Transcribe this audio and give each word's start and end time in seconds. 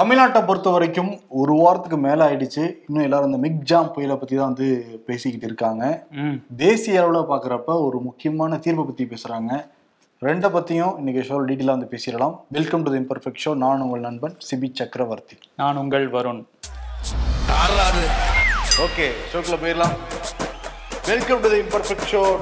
தமிழ்நாட்டை 0.00 0.46
பொறுத்த 0.46 0.70
வரைக்கும் 0.70 1.20
ஒரு 1.28 1.54
வாரத்துக்கு 1.54 1.96
மேல 1.98 2.30
ஆயிடுச்சு. 2.30 2.74
இன்னும் 2.88 3.02
எல்லாரும் 3.02 3.26
இந்த 3.26 3.38
மிக் 3.38 3.62
ஜாம் 3.62 3.92
புயலை 3.92 4.16
பத்தி 4.16 4.36
தான் 4.36 4.44
வந்து 4.44 5.00
பேசிக்கிட்டு 5.06 5.46
இருக்காங்க. 5.46 6.06
ம். 6.10 6.34
தேசிய 6.56 7.02
அளவில் 7.02 7.28
பார்க்குறப்ப 7.28 7.62
ஒரு 7.64 8.00
முக்கியமான 8.00 8.58
தீர்ப்பை 8.58 8.84
பத்தி 8.84 9.04
பேசுறாங்க. 9.04 9.68
ரெண்டை 10.22 10.48
பத்தியும் 10.48 10.96
இன்னைக்கு 10.96 11.22
ஷோ 11.22 11.46
டீட்டெயிலாக 11.46 11.64
வந்து 11.64 11.88
பேசிடலாம். 11.90 12.40
Welcome 12.48 12.82
to 12.82 12.90
the 12.90 12.98
imperfect 12.98 13.36
show 13.44 13.54
நான் 13.54 13.80
உங்கள் 13.80 14.00
நண்பன் 14.00 14.36
சிபி 14.50 14.70
சக்கரவர்த்தி. 14.72 15.38
நான் 15.56 15.76
உங்கள் 15.76 16.10
வருண். 16.10 16.44
ஓகே 18.78 19.10
ஷோக்குள்ள 19.32 19.58
போயிடலாம். 19.62 19.96
Welcome 21.06 21.40
to 21.40 21.50
the 21.50 21.58
imperfect 21.58 22.10
show 22.12 22.38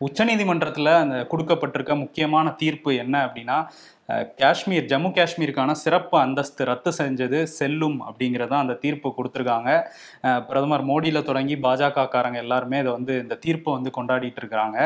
உச்சநீதிமன்றத்தில் 0.00 0.96
அந்த 0.96 1.26
கொடுக்கப்பட்டிருக்க 1.30 1.98
முக்கியமான 1.98 2.50
தீர்ப்பு 2.50 2.96
என்ன 2.96 3.24
அப்படின்னா 3.26 3.66
காஷ்மீர் 4.40 4.88
ஜம்மு 4.90 5.10
காஷ்மீருக்கான 5.16 5.74
சிறப்பு 5.82 6.16
அந்தஸ்து 6.22 6.62
ரத்து 6.70 6.90
செஞ்சது 6.98 7.38
செல்லும் 7.58 7.96
அப்படிங்கிறதான் 8.06 8.62
அந்த 8.64 8.74
தீர்ப்பு 8.82 9.08
கொடுத்துருக்காங்க. 9.18 9.70
பிரதமர் 10.48 10.84
மோடியில் 10.90 11.26
தொடங்கி 11.28 11.54
பாஜக 11.66 12.04
காரங்க 12.14 12.38
எல்லாருமே 12.44 12.78
இதை 12.82 12.92
வந்து 12.96 13.14
இந்த 13.22 13.38
தீர்ப்பை 13.44 13.70
வந்து 13.76 13.90
கொண்டாடிட்டு 13.98 14.40
இருக்கிறாங்க. 14.42 14.78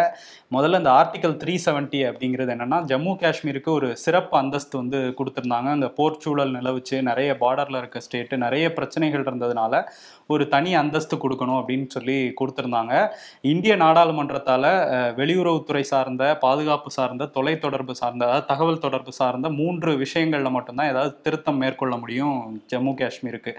முதல்ல 0.56 0.80
இந்த 0.82 0.92
ஆர்டிகல் 1.00 1.36
த்ரீ 1.42 1.54
செவன்ட்டி 1.66 2.02
அப்படிங்கிறது 2.10 2.52
என்னன்னா 2.54 2.78
ஜம்மு 2.92 3.14
காஷ்மீருக்கு 3.22 3.72
ஒரு 3.78 3.88
சிறப்பு 4.04 4.36
அந்தஸ்து 4.42 4.74
வந்து 4.82 5.00
கொடுத்துருந்தாங்க. 5.20 5.70
அங்கே 5.76 5.90
போர்ச்சூழல் 5.98 6.54
நிலவுச்சு 6.58 6.96
நிறைய 7.10 7.32
பார்டரில் 7.42 7.80
இருக்க 7.82 8.04
ஸ்டேட்டு 8.06 8.38
நிறைய 8.44 8.66
பிரச்சனைகள் 8.78 9.26
இருந்ததுனால 9.26 9.82
ஒரு 10.34 10.44
தனி 10.54 10.70
அந்தஸ்து 10.82 11.16
கொடுக்கணும் 11.20 11.58
அப்படின்னு 11.58 11.88
சொல்லி 11.96 12.16
கொடுத்துருந்தாங்க. 12.40 12.94
இந்திய 13.52 13.74
நாடாளுமன்றத்தால் 13.84 14.70
வெளியுறவுத்துறை 15.20 15.84
சார்ந்த 15.92 16.24
பாதுகாப்பு 16.46 16.90
சார்ந்த 16.98 17.30
தொலைத்தொடர்பு 17.36 17.94
சார்ந்த 18.02 18.24
அதாவது 18.26 18.48
தகவல் 18.52 18.82
தொடர்பு 18.84 19.07
சார்ந்த 19.18 19.48
மூன்று 19.60 19.90
விஷயங்களில் 20.02 20.54
மட்டும்தான் 20.56 20.90
ஏதாவது 20.92 21.12
திருத்தம் 21.24 21.60
மேற்கொள்ள 21.62 21.94
முடியும் 22.02 22.36
ஜம்மு 22.72 22.92
காஷ்மீருக்கு. 23.00 23.52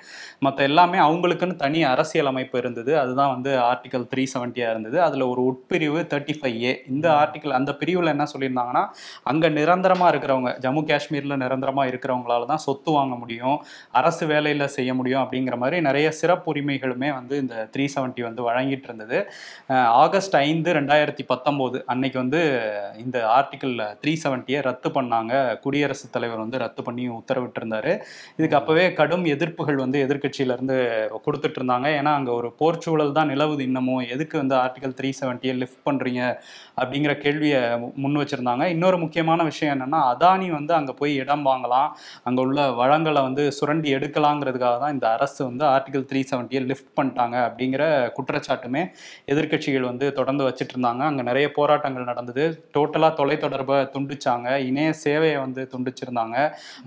மற்ற 0.46 0.60
எல்லாமே 0.70 1.00
அவங்களுக்குன்னு 1.08 1.56
தனி 1.64 1.80
அரசியல் 1.94 2.30
அமைப்பு 2.32 2.58
இருந்தது. 2.64 2.92
அதுதான் 3.04 3.32
வந்து 3.36 3.52
ஆர்டிகல் 3.70 4.06
த்ரீ 4.12 4.26
செவன்ட்டியாக 4.34 4.74
இருந்தது. 4.74 4.98
அதில் 5.08 5.26
ஒரு 5.32 5.44
உட்பிரிவு 5.52 6.02
தேர்ட்டி 6.14 6.36
ஃபைவ் 6.40 6.60
ஏ 6.68 6.74
இந்த 6.94 7.08
ஆர்டிகல் 7.22 7.58
அந்த 7.60 7.74
பிரிவில் 7.82 8.14
என்ன 8.16 8.28
சொல்லியிருந்தாங்கன்னா 8.34 8.84
அங்கே 9.32 9.50
நிரந்தரமாக 9.60 10.12
இருக்கிறவங்க 10.14 10.54
ஜம்மு 10.66 10.84
காஷ்மீரில் 10.92 11.40
நிரந்தரமாக 11.44 11.92
இருக்கிறவங்களால 11.94 12.48
தான் 12.54 12.64
சொத்து 12.68 12.92
வாங்க 12.98 13.16
முடியும் 13.24 13.58
அரசு 14.02 14.24
வேலையில் 14.34 14.66
செய்ய 14.78 14.92
முடியும் 15.00 15.22
அப்படிங்கிற 15.24 15.58
மாதிரி 15.64 15.78
நிறைய 15.90 16.08
சிறப்பு 16.22 16.48
உரிமைகளுமே 16.54 17.10
வந்து 17.20 17.36
இந்த 17.44 17.56
த்ரீ 17.74 17.86
செவன்ட்டி 17.96 18.22
வந்து 18.28 18.42
வழங்கிட்டு 18.50 18.88
இருந்தது. 18.90 19.18
ஆகஸ்ட் 20.04 20.36
ஐந்து 20.46 20.70
ரெண்டாயிரத்தி 20.80 21.24
பத்தொம்போது 21.32 21.78
அன்னைக்கு 21.94 22.18
வந்து 22.24 22.42
இந்த 23.04 23.18
ஆர்டிக்கிள் 23.38 23.76
த்ரீ 24.02 24.14
செவன்ட்டியை 24.24 24.62
ரத்து 24.70 24.90
பண்ணாங்க. 24.98 25.34
குடியரசுத் 25.64 26.14
தலைவர் 26.16 26.44
வந்து 26.44 26.62
ரத்து 26.64 26.82
பண்ணி 26.88 27.06
உத்தரவிட்டிருந்தாரு. 27.20 27.94
இதுக்கு 28.40 28.58
அப்போவே 28.60 28.86
கடும் 29.00 29.26
எதிர்ப்புகள் 29.36 29.80
வந்து 29.86 29.98
எதிர்கட்சியிலேருந்து 30.06 30.78
கொடுத்துட்டு 31.26 31.60
இருந்தாங்க 31.62 31.88
ஏன்னா 32.00 32.14
அங்கே 32.20 32.34
ஒரு 32.40 32.52
போர்ச்சூழல் 32.62 33.16
தான் 33.18 33.32
நிலவுது 33.34 33.64
இன்னமும் 33.70 34.04
எதுக்கு 34.16 34.36
வந்து 34.42 34.56
ஆர்டிகல் 34.64 34.96
த்ரீ 35.00 35.12
செவன்ட்டியை 35.22 35.56
லிஃப்ட் 35.62 35.84
பண்ணுறீங்க 35.88 36.22
அப்படிங்கிற 36.82 37.14
கேள்வியை 37.24 37.62
முன் 38.04 38.20
வச்சிருந்தாங்க. 38.22 38.64
இன்னொரு 38.76 38.98
முக்கியமான 39.04 39.44
விஷயம் 39.52 39.74
என்னென்னா 39.76 40.02
அதானி 40.14 40.48
வந்து 40.58 40.74
அங்கே 40.80 40.94
போய் 41.02 41.14
இடம் 41.24 41.46
வாங்கலாம். 41.50 41.90
அங்கே 42.28 42.42
உள்ள 42.48 42.60
வளங்களை 42.82 43.22
வந்து 43.28 43.44
சுரண்டி 43.58 43.90
எடுக்கலாங்கிறதுக்காக 43.98 44.76
தான் 44.84 44.96
இந்த 44.96 45.08
அரசு 45.16 45.40
வந்து 45.50 45.66
ஆர்டிகல் 45.74 46.06
த்ரீ 46.10 46.22
செவன்ட்டியை 46.32 46.62
லிஃப்ட் 46.72 46.94
பண்ணிட்டாங்க 47.00 47.36
அப்படிங்கிற 47.48 47.84
குற்றச்சாட்டுமே 48.18 48.84
எதிர்க்கட்சிகள் 49.34 49.90
வந்து 49.92 50.06
தொடர்ந்து 50.20 50.46
வச்சுட்டு 50.48 50.74
இருந்தாங்க 50.76 51.04
அங்கே 51.10 51.24
நிறைய 51.30 51.48
போராட்டங்கள் 51.58 52.10
நடந்தது. 52.12 52.46
டோட்டலாக 52.76 53.14
தொலைத்தொடர்பை 53.20 53.78
துண்டிச்சாங்க. 53.96 54.48
இணைய 54.70 54.90
சேவையை 55.30 55.40
வந்து 55.46 55.62
துண்டிச்சிருந்தாங்க. 55.74 56.38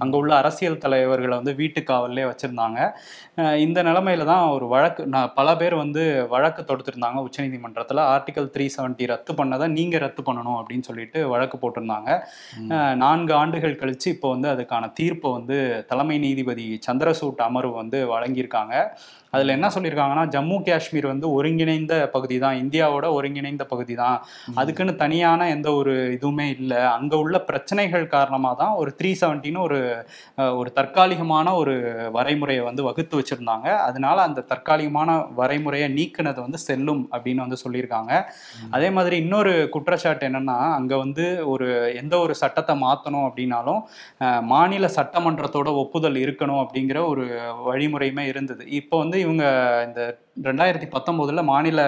அங்கே 0.02 0.16
உள்ள 0.20 0.32
அரசியல் 0.42 0.80
தலைவர்களை 0.84 1.34
வந்து 1.40 1.54
வீட்டு 1.60 1.80
காவல்லே 1.90 2.24
வச்சுருந்தாங்க. 2.30 2.78
இந்த 3.66 3.78
நிலமையில 3.88 4.26
தான் 4.32 4.44
ஒரு 4.56 4.66
வழக்கு 4.74 5.02
நான் 5.14 5.32
பல 5.38 5.48
பேர் 5.60 5.76
வந்து 5.82 6.02
வழக்கு 6.34 6.62
தொடுத்திருந்தாங்க 6.70 7.20
உச்சநீதிமன்றத்தில். 7.28 8.02
ஆர்டிகல் 8.14 8.50
த்ரீ 8.54 8.66
செவன்ட்டி 8.76 9.10
ரத்து 9.12 9.32
பண்ணதை 9.40 9.68
நீங்கள் 9.78 10.04
ரத்து 10.06 10.22
பண்ணணும் 10.28 10.58
அப்படின்னு 10.60 10.88
சொல்லிட்டு 10.90 11.20
வழக்கு 11.34 11.58
போட்டிருந்தாங்க. 11.62 12.10
நான்கு 13.04 13.34
ஆண்டுகள் 13.40 13.80
கழிச்சு 13.82 14.08
இப்போ 14.16 14.28
வந்து 14.34 14.48
அதுக்கான 14.54 14.92
தீர்ப்பை 15.00 15.30
வந்து 15.38 15.58
தலைமை 15.92 16.18
நீதிபதி 16.26 16.66
சந்திரசூட் 16.88 17.46
அமர்வு 17.48 17.74
வந்து 17.82 17.98
வழங்கியிருக்காங்க. 18.14 18.76
அதில் 19.36 19.54
என்ன 19.56 19.66
சொல்லியிருக்காங்கன்னா 19.74 20.24
ஜம்மு 20.32 20.56
காஷ்மீர் 20.64 21.06
வந்து 21.10 21.26
ஒருங்கிணைந்த 21.36 21.94
பகுதி 22.14 22.36
தான் 22.42 22.56
இந்தியாவோட 22.62 23.06
ஒருங்கிணைந்த 23.18 23.64
பகுதி 23.70 23.94
தான் 24.00 24.18
அதுக்குன்னு 24.60 24.92
தனியான 25.02 25.46
எந்த 25.54 25.68
ஒரு 25.80 25.94
இதுவுமே 26.16 26.46
இல்லை. 26.56 26.80
அங்கே 26.96 27.16
உள்ள 27.22 27.36
பிரச்சனைகள் 27.50 28.04
காரணமாக 28.14 28.54
தான் 28.62 28.74
ஒரு 28.80 28.90
த்ரீ 28.98 29.12
செவன்ட்டின்னு 29.20 29.62
ஒரு 29.66 29.78
ஒரு 30.58 30.72
தற்காலிகமான 30.78 31.54
ஒரு 31.60 31.76
வரைமுறையை 32.16 32.64
வந்து 32.68 32.84
வகுத்து 32.88 33.14
வச்சுருந்தாங்க. 33.20 33.68
அதனால 33.86 34.16
அந்த 34.28 34.44
தற்காலிகமான 34.52 35.16
வரைமுறையை 35.40 35.88
நீக்கினது 35.98 36.38
வந்து 36.46 36.60
செல்லும் 36.66 37.02
அப்படின்னு 37.14 37.44
வந்து 37.46 37.60
சொல்லியிருக்காங்க. 37.64 38.12
அதே 38.76 38.90
மாதிரி 38.98 39.16
இன்னொரு 39.24 39.54
குற்றச்சாட்டு 39.76 40.28
என்னன்னா 40.30 40.58
அங்கே 40.78 40.98
வந்து 41.04 41.24
ஒரு 41.54 41.70
எந்த 42.02 42.14
ஒரு 42.26 42.36
சட்டத்தை 42.42 42.76
மாற்றணும் 42.84 43.26
அப்படின்னாலும் 43.30 43.80
மாநில 44.52 44.86
சட்டமன்றத்தோட 44.98 45.68
ஒப்புதல் 45.84 46.22
இருக்கணும் 46.26 46.62
அப்படிங்கிற 46.66 47.00
ஒரு 47.14 47.26
வழிமுறையுமே 47.70 48.26
இருந்தது. 48.34 48.62
இப்போ 48.82 48.94
வந்து 49.02 49.18
இவங்க 49.22 49.44
இந்த 49.86 50.00
ரெண்டாயிரத்தி 50.36 50.86
பத்தொம்போதில் 50.92 51.40
மாநில 51.50 51.80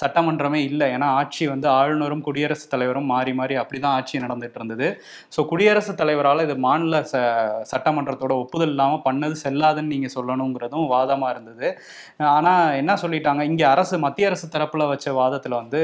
சட்டமன்றமே 0.00 0.60
இல்லை. 0.68 0.86
ஏன்னா 0.94 1.08
ஆட்சி 1.20 1.44
வந்து 1.52 1.66
ஆளுநரும் 1.78 2.22
குடியரசுத் 2.28 2.70
தலைவரும் 2.72 3.08
மாறி 3.12 3.32
மாறி 3.40 3.54
அப்படி 3.62 3.78
தான் 3.84 3.96
ஆட்சி 3.98 4.22
நடந்துட்டு 4.24 4.58
இருந்தது. 4.60 4.86
ஸோ 5.34 5.40
குடியரசுத் 5.50 6.00
தலைவரால் 6.00 6.44
இது 6.46 6.54
மாநில 6.66 7.00
ச 7.12 7.16
சட்டமன்றத்தோட 7.72 8.32
ஒப்புதல் 8.42 8.72
இல்லாமல் 8.74 9.04
பண்ணது 9.06 9.36
செல்லாதுன்னு 9.44 9.92
நீங்கள் 9.94 10.14
சொல்லணுங்கிறதும் 10.16 10.86
வாதமாக 10.94 11.32
இருந்தது. 11.34 11.68
ஆனால் 12.36 12.74
என்ன 12.80 12.96
சொல்லிட்டாங்க? 13.04 13.42
இங்கே 13.52 13.66
அரசு 13.74 13.96
மத்திய 14.06 14.30
அரசு 14.30 14.48
தரப்பில் 14.56 14.90
வச்ச 14.92 15.06
வாதத்தில் 15.20 15.58
வந்து 15.62 15.82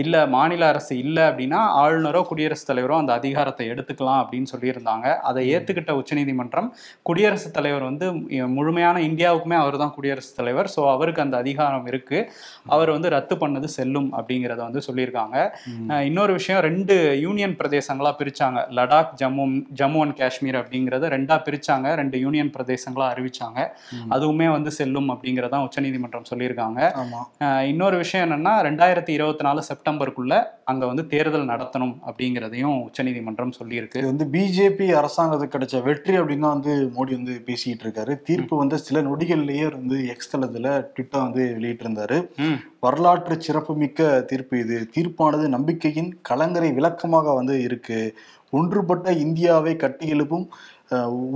இல்லை 0.00 0.22
மாநில 0.36 0.62
அரசு 0.72 0.92
இல்லை 1.04 1.22
அப்படின்னா 1.30 1.60
ஆளுநரோ 1.82 2.22
குடியரசுத் 2.30 2.70
தலைவரோ 2.70 2.96
அந்த 3.02 3.12
அதிகாரத்தை 3.20 3.66
எடுத்துக்கலாம் 3.74 4.20
அப்படின்னு 4.22 4.48
சொல்லியிருந்தாங்க. 4.54 5.06
அதை 5.28 5.42
ஏற்றுக்கிட்ட 5.54 5.92
உச்சநீதிமன்றம் 6.00 6.70
குடியரசுத் 7.10 7.56
தலைவர் 7.58 7.88
வந்து 7.90 8.08
முழுமையான 8.56 8.96
இந்தியாவுக்குமே 9.10 9.58
அவர் 9.62 9.80
தான் 9.84 9.94
குடியரசுத் 9.98 10.38
தலைவர். 10.40 10.70
ஸோ 10.74 10.82
அவருக்கு 10.94 11.24
அந்த 11.26 11.36
அதிகாரம் 11.44 11.86
இருக்கு. 11.92 12.18
அவர் 12.74 12.90
வந்து 12.96 13.14
ரத்து 13.16 13.34
பண்ணது 13.42 13.70
செல்லும் 13.76 14.08
அப்படிங்கிறத 14.18 14.60
வந்து 14.66 14.82
சொல்லியிருக்காங்க. 14.88 15.36
இன்னொரு 16.10 16.32
விஷயம் 16.38 16.62
ரெண்டு 16.68 16.94
யூனியன் 17.26 17.56
பிரதேசங்களா 17.60 18.12
பிரிச்சாங்க. 18.20 18.58
லடாக் 18.78 19.12
ஜம்மு 19.22 19.44
ஜம்மு 19.80 20.00
அண்ட் 20.06 20.18
காஷ்மீர் 20.22 20.60
அப்படிங்கிறத 20.62 21.10
ரெண்டா 21.16 21.38
பிரிச்சாங்க. 21.48 21.88
ரெண்டு 22.00 22.16
யூனியன் 22.24 22.52
பிரதேசங்களா 22.56 23.06
அறிவிச்சாங்க. 23.14 23.60
அதுவுமே 24.16 24.48
வந்து 24.56 24.70
செல்லும் 24.78 25.08
அப்படிங்கிறதான் 25.12 25.64
உச்சநீதிமன்றம் 25.66 26.28
சொல்லியிருக்காங்க. 26.30 26.80
இன்னொரு 27.72 27.96
விஷயம் 28.02 28.24
என்னன்னா 28.26 28.52
ரெண்டாயிரத்தி 28.68 29.12
இருபத்தி 29.18 29.44
நாலு 29.46 29.62
செப்டம்பருக்குள்ள 29.70 30.34
அங்க 30.70 30.84
வந்து 30.90 31.02
தேர்தல் 31.12 31.50
நடத்தணும் 31.50 31.94
அப்படிங்கிறதையும் 32.08 32.76
உச்சநீதிமன்றம் 32.86 33.52
சொல்லியிருக்கு. 33.58 34.00
இது 34.00 34.12
வந்து 34.12 34.26
பிஜேபி 34.34 34.86
அரசாங்கத்துக்கு 35.00 35.54
கிடைச்ச 35.56 35.82
வெற்றி 35.88 36.14
அப்படின்னு 36.20 36.46
வந்து 36.54 36.72
மோடி 36.96 37.12
வந்து 37.18 37.34
பேசிக்கிட்டு 37.48 37.84
இருக்காரு. 37.86 38.14
தீர்ப்பு 38.28 38.54
வந்து 38.62 38.76
சில 38.86 39.02
நொடிகள்லயே 39.08 39.66
வந்து 39.78 39.98
எக்ஸ் 40.14 40.30
தளத்துல 40.32 40.66
ட்விட்டர் 40.94 41.15
வந்து 41.24 41.42
வெளியிட்டிருந்தாரு. 41.56 42.18
வரலாற்று 42.84 43.36
சிறப்புமிக்க 43.46 44.08
தீர்ப்பு 44.30 44.56
இது. 44.64 44.78
தீர்ப்பானது 44.94 45.46
நம்பிக்கையின் 45.56 46.10
கலங்கரை 46.28 46.70
விளக்கமாக 46.78 47.34
வந்து 47.40 47.56
இருக்கு. 47.66 48.00
ஒன்றுபட்ட 48.56 49.12
இந்தியாவை 49.24 49.74
கட்டி 49.84 50.06
எழுப்பும் 50.14 50.46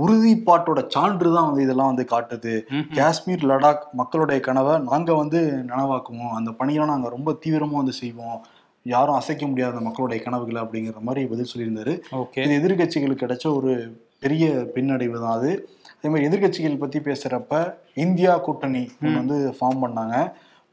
உறுதிப்பாட்டோட 0.03 0.79
சான்று 0.93 1.29
தான் 1.35 1.47
வந்து 1.47 1.65
இதெல்லாம் 1.65 1.91
வந்து 1.91 2.05
காட்டுது. 2.11 2.53
காஷ்மீர் 2.97 3.43
லடாக் 3.51 3.83
மக்களுடைய 4.01 4.39
கனவை 4.47 4.75
நாங்க 4.91 5.13
வந்து 5.21 5.39
நனவாக்குவோம். 5.71 6.33
அந்த 6.39 6.51
பணியெல்லாம் 6.59 6.93
நாங்க 6.93 7.09
ரொம்ப 7.15 7.31
தீவிரமா 7.45 7.77
வந்து 7.81 7.95
செய்வோம். 8.01 8.39
யாரும் 8.85 9.17
அசைக்க 9.17 9.43
முடியாத 9.49 9.81
மக்களுடைய 9.87 10.19
கனவுகளை 10.27 10.59
அப்படிங்கிற 10.65 11.01
மாதிரி 11.07 11.27
பதில் 11.33 11.51
சொல்லியிருந்தாரு. 11.51 11.93
இது 12.43 12.53
எதிர்கட்சிகளுக்கு 12.61 13.23
கிடைச்ச 13.25 13.45
ஒரு 13.57 13.73
பெரிய 14.23 14.47
பின்னடைவு 14.73 15.17
தான் 15.23 15.35
அது. 15.39 15.51
அதே 15.97 16.09
மாதிரி 16.11 16.27
எதிர்கட்சிகள் 16.29 16.81
பத்தி 16.81 16.99
பேசுறப்ப 17.07 17.53
இந்தியா 18.03 18.31
கூட்டணி 18.45 18.83
வந்து 19.19 19.37
ஃபார்ம் 19.57 19.81
பண்ணாங்க. 19.83 20.15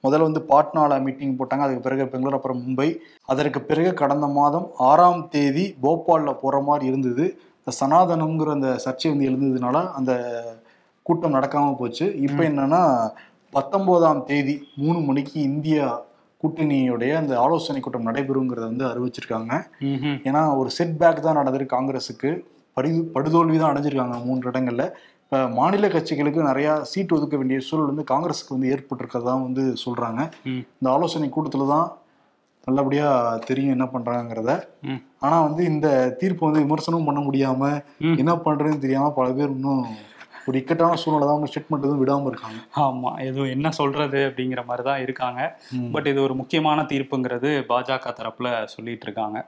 முதல்ல 0.05 0.27
வந்து 0.29 0.43
பாட்னால 0.51 0.99
மீட்டிங் 1.05 1.39
போட்டாங்க. 1.39 1.65
அதுக்கு 1.67 1.85
பிறகு 1.87 2.05
பெங்களூர் 2.13 2.37
அப்புறம் 2.39 2.61
மும்பை. 2.65 2.89
அதற்கு 3.33 3.61
பிறகு 3.71 3.93
கடந்த 4.01 4.27
மாதம் 4.39 4.67
ஆறாம் 4.91 5.23
தேதி 5.35 5.65
போபால்ல 5.85 6.33
போற 6.43 6.61
மாதிரி 6.69 6.85
இருந்தது. 6.91 7.25
இந்த 7.61 7.73
சனாதனம்ங்கிற 7.81 8.53
அந்த 8.57 8.69
சர்ச்சை 8.85 9.09
வந்து 9.13 9.29
எழுந்ததுனால 9.31 9.77
அந்த 10.01 10.13
கூட்டம் 11.07 11.35
நடக்காம 11.37 11.73
போச்சு. 11.81 12.07
இப்போ 12.27 12.43
என்னன்னா 12.51 12.83
பத்தொன்பதாம் 13.53 14.23
தேதி 14.31 14.55
மூணு 14.83 14.99
மணிக்கு 15.09 15.37
இந்தியா 15.51 15.87
கூட்டணியுடைய 16.43 17.13
அந்த 17.21 17.33
ஆலோசனை 17.45 17.81
கூட்டம் 17.81 18.09
நடைபெறுங்கிறத 18.09 18.67
வந்து 18.73 18.87
அறிவிச்சிருக்காங்க. 18.91 19.53
ஏன்னா 20.29 20.43
ஒரு 20.61 20.71
செட் 20.79 20.97
பேக் 21.01 21.27
தான் 21.27 21.41
நடந்திருக்கு 21.41 21.77
காங்கிரஸுக்கு 21.77 22.31
படி 22.79 22.91
படுதோல்வி 23.15 23.59
தான் 23.59 23.73
அடைஞ்சிருக்காங்க 23.73 24.19
மூன்று 24.25 24.51
இடங்கள்ல 24.51 24.85
இப்போ 25.23 25.39
மாநில 25.57 25.87
கட்சிகளுக்கு 25.93 26.43
நிறையா 26.47 26.75
சீட் 26.91 27.15
ஒதுக்க 27.15 27.37
வேண்டிய 27.39 27.61
சூழல் 27.65 27.91
வந்து 27.91 28.05
காங்கிரஸுக்கு 28.11 28.55
வந்து 28.55 28.71
ஏற்பட்டிருக்கறதா 28.73 29.35
வந்து 29.43 29.65
சொல்றாங்க 29.83 30.21
ம். 30.49 30.63
இந்த 30.77 30.89
ஆலோசனை 30.93 31.29
கூட்டத்தில் 31.31 31.73
தான் 31.73 31.89
நல்லபடியா 32.67 33.09
தெரியும் 33.45 33.75
என்ன 33.75 33.87
பண்றாங்கிறத 33.91 34.53
ம். 34.87 35.01
ஆனா 35.23 35.37
வந்து 35.45 35.63
இந்த 35.71 35.89
தீர்ப்பு 36.21 36.47
வந்து 36.47 36.65
விமர்சனம் 36.65 37.07
பண்ண 37.09 37.21
முடியாம 37.27 37.61
ம். 38.05 38.17
என்ன 38.23 38.33
பண்றதுன்னு 38.41 38.85
தெரியாம 38.85 39.13
பல 39.17 39.29
பேர் 39.37 39.55
இன்னும் 39.55 39.85
ஒரு 40.47 40.57
இக்கட்டான 40.61 40.99
சூழ்நிலை 41.01 41.25
தான் 41.25 41.35
அவங்க 41.35 41.49
ஸ்டேட்மெண்ட் 41.51 41.87
எதுவும் 41.87 42.03
விடாம 42.03 42.29
இருக்காங்க 42.31 42.59
ஆமா 42.83 43.11
எதுவும் 43.25 43.53
என்ன 43.55 43.69
சொல்றது 43.77 44.21
அப்படிங்கிற 44.29 44.63
மாதிரி 44.67 44.85
தான் 44.87 45.03
இருக்காங்க. 45.05 45.41
பட் 45.93 46.09
இது 46.11 46.21
ஒரு 46.23 46.37
முக்கியமான 46.39 46.87
தீர்ப்புங்கிறது 46.91 47.51
பாஜக 47.69 48.15
தரப்புல 48.19 48.51
சொல்லிட்டு 48.73 49.07
இருக்காங்க 49.09 49.39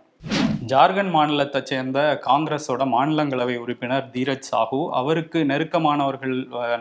ஜார்க்கண்ட் 0.70 1.12
மாநிலத்தை 1.14 1.60
சேர்ந்த 1.70 1.98
காங்கிரஸோட 2.26 2.82
மாநிலங்களவை 2.94 3.54
உறுப்பினர் 3.62 4.08
தீரஜ் 4.14 4.48
சாஹூ 4.50 4.80
அவருக்கு 5.00 5.38
நெருக்கமானவர்கள் 5.50 6.34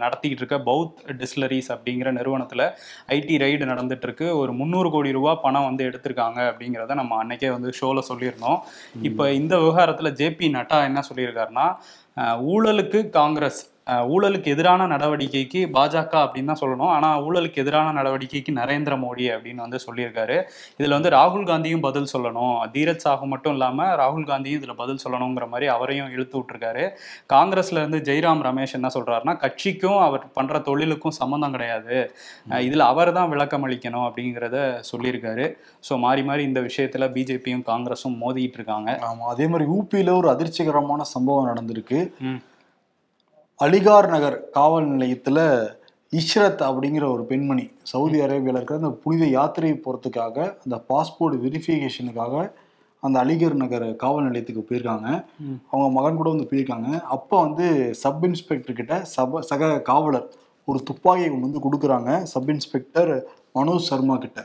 நடத்திக்கிட்டு 0.03 0.43
இருக்க 0.43 0.57
பௌத் 0.69 0.99
டிஸ்லரிஸ் 1.21 1.69
அப்படிங்கிற 1.75 2.11
நிறுவனத்துல 2.19 2.65
ஐடி 3.17 3.37
ரைடு 3.43 3.69
நடந்துட்டு 3.71 4.07
இருக்கு. 4.07 4.27
ஒரு 4.41 4.53
முந்நூறு 4.59 4.91
கோடி 4.95 5.11
ரூபாய் 5.17 5.41
பணம் 5.45 5.67
வந்து 5.69 5.87
எடுத்திருக்காங்க 5.89 6.39
அப்படிங்கிறத 6.49 6.99
நம்ம 7.01 7.17
அன்னைக்கே 7.23 7.51
வந்து 7.55 7.71
ஷோல 7.79 8.03
சொல்லியிருந்தோம். 8.11 8.59
இப்போ 9.09 9.25
இந்த 9.39 9.55
விவகாரத்துல 9.63 10.11
ஜேபி 10.21 10.49
நட்டா 10.57 10.79
என்ன 10.89 11.03
சொல்லியிருக்காருன்னா 11.09 11.67
ஊழலுக்கு 12.53 13.01
காங்கிரஸ் 13.19 13.61
ஊழலுக்கு 14.13 14.53
எதிரான 14.55 14.87
நடவடிக்கைக்கு 14.93 15.59
பாஜக 15.75 16.13
அப்படின்னு 16.23 16.51
தான் 16.51 16.61
சொல்லணும். 16.61 16.91
ஆனா 16.95 17.09
ஊழலுக்கு 17.25 17.61
எதிரான 17.63 17.93
நடவடிக்கைக்கு 17.99 18.51
நரேந்திர 18.59 18.93
மோடி 19.03 19.25
அப்படின்னு 19.35 19.61
வந்து 19.65 19.79
சொல்லியிருக்காரு. 19.85 20.37
இதுல 20.79 20.97
வந்து 20.97 21.11
ராகுல் 21.17 21.47
காந்தியும் 21.51 21.83
பதில் 21.87 22.09
சொல்லணும். 22.13 22.55
தீரஜ் 22.75 23.03
சாஹூ 23.05 23.27
மட்டும் 23.33 23.55
இல்லாம 23.57 23.87
ராகுல் 24.01 24.27
காந்தியும் 24.31 24.59
இதுல 24.61 24.75
பதில் 24.81 25.01
சொல்லணுங்கிற 25.03 25.47
மாதிரி 25.53 25.69
அவரையும் 25.75 26.11
இழுத்து 26.15 26.35
விட்டுருக்காரு. 26.39 26.85
காங்கிரஸ்ல 27.35 27.81
இருந்து 27.83 28.01
ஜெய்ராம் 28.09 28.43
ரமேஷ் 28.49 28.77
என்ன 28.79 28.91
சொல்றாருன்னா 28.97 29.35
கட்சிக்கும் 29.45 29.99
அவர் 30.07 30.25
பண்ற 30.37 30.61
தொழிலுக்கும் 30.69 31.17
சம்மந்தம் 31.21 31.55
கிடையாது. 31.57 31.97
இதுல 32.67 32.85
அவர் 32.93 33.11
தான் 33.19 33.31
விளக்கம் 33.33 33.65
அளிக்கணும் 33.69 34.05
அப்படிங்கிறத 34.09 34.57
சொல்லியிருக்காரு. 34.91 35.47
ஸோ 35.89 35.95
மாறி 36.05 36.23
மாறி 36.29 36.43
இந்த 36.51 36.61
விஷயத்துல 36.69 37.07
பிஜேபியும் 37.17 37.65
காங்கிரஸும் 37.71 38.19
மோதிட்டு 38.23 38.59
இருக்காங்க. 38.59 38.89
ஆமா 39.09 39.25
அதே 39.33 39.47
மாதிரி 39.53 39.67
ஊபியில 39.77 40.13
ஒரு 40.21 40.29
அதிர்ச்சிகரமான 40.35 41.01
சம்பவம் 41.15 41.51
நடந்திருக்கு. 41.51 41.99
அலிகார் 43.63 44.07
நகர் 44.09 44.35
காவல் 44.49 44.85
நிலையத்துல 44.91 45.39
இஷ்ரத் 46.13 46.61
அப்படிங்கிற 46.67 47.05
ஒரு 47.13 47.23
பெண்மணி 47.23 47.65
சவுதி 47.83 48.17
அரேபியால 48.25 48.59
இருக்கிற 48.59 48.77
அந்த 48.77 48.91
புனித 49.03 49.23
யாத்திரை 49.27 49.71
போறதுக்காக 49.85 50.37
அந்த 50.63 50.75
பாஸ்போர்ட் 50.89 51.35
வெரிஃபிகேஷனுக்காக 51.45 52.35
அந்த 53.03 53.15
அலிகர் 53.23 53.57
நகர் 53.63 53.85
காவல் 53.95 54.25
நிலையத்துக்கு 54.27 54.63
போயிருக்காங்க. 54.69 55.07
அவங்க 55.71 55.89
மகன் 55.97 56.19
கூட 56.19 56.29
வந்து 56.29 56.49
போயிருக்காங்க. 56.51 56.89
அப்போ 57.15 57.35
வந்து 57.45 57.67
சப் 58.03 58.23
இன்ஸ்பெக்டர் 58.29 58.79
கிட்ட 58.79 58.95
சப 59.15 59.41
சக 59.51 59.71
காவலர் 59.81 60.27
ஒரு 60.67 60.81
துப்பாக்கியை 60.83 61.29
கொண்டு 61.29 61.47
வந்து 61.49 61.65
கொடுக்குறாங்க. 61.67 62.21
சப் 62.33 62.49
இன்ஸ்பெக்டர் 62.49 63.11
மனோஜ் 63.59 63.89
சர்மா 63.91 64.15
கிட்ட. 64.17 64.39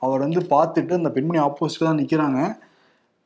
அவர் 0.00 0.24
வந்து 0.26 0.42
பார்த்துட்டு 0.54 1.00
அந்த 1.00 1.12
பெண்மணி 1.16 1.40
ஆப்போசிட்ல 1.48 1.88
தான் 1.90 2.02
நிக்கிறாங்க. 2.02 2.40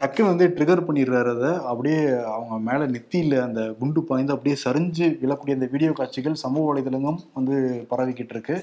டக்குன்னு 0.01 0.33
வந்து 0.33 0.47
ட்ரிகர் 0.57 0.87
பண்ணிடுறாரு 0.89 1.31
அதை. 1.37 1.51
அப்படியே 1.71 2.01
அவங்க 2.35 2.57
மேலே 2.69 2.85
நெத்தியில் 2.95 3.37
அந்த 3.45 3.61
குண்டு 3.79 4.01
பாய்ந்து 4.09 4.35
அப்படியே 4.35 4.57
சரிஞ்சு 4.65 5.07
விழக்கூடிய 5.23 5.55
அந்த 5.59 5.69
வீடியோ 5.75 5.93
காட்சிகள் 6.01 6.43
சமூக 6.43 6.65
வலைதளங்களும் 6.71 7.23
வந்து 7.39 7.55
பரவிக்கிட்டு 7.93 8.35
இருக்கு. 8.37 8.57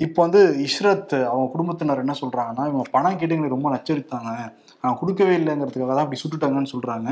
இப்போ 0.00 0.18
வந்து 0.26 0.40
இஷ்ரத் 0.66 1.14
அவங்க 1.30 1.46
குடும்பத்தினர் 1.54 2.02
என்ன 2.04 2.14
சொல்கிறாங்கன்னா 2.22 2.64
இவங்க 2.70 2.84
பணம் 2.94 3.18
கேட்டு 3.20 3.34
எங்களுக்கு 3.36 3.58
ரொம்ப 3.58 3.70
நச்சரித்தாங்க. 3.74 4.30
நான் 4.84 4.98
கொடுக்கவே 5.00 5.34
இல்லைங்கிறதுக்காக 5.40 5.92
தான் 5.94 6.04
அப்படி 6.06 6.22
சுட்டுட்டாங்கன்னு 6.22 6.72
சொல்கிறாங்க 6.74 7.08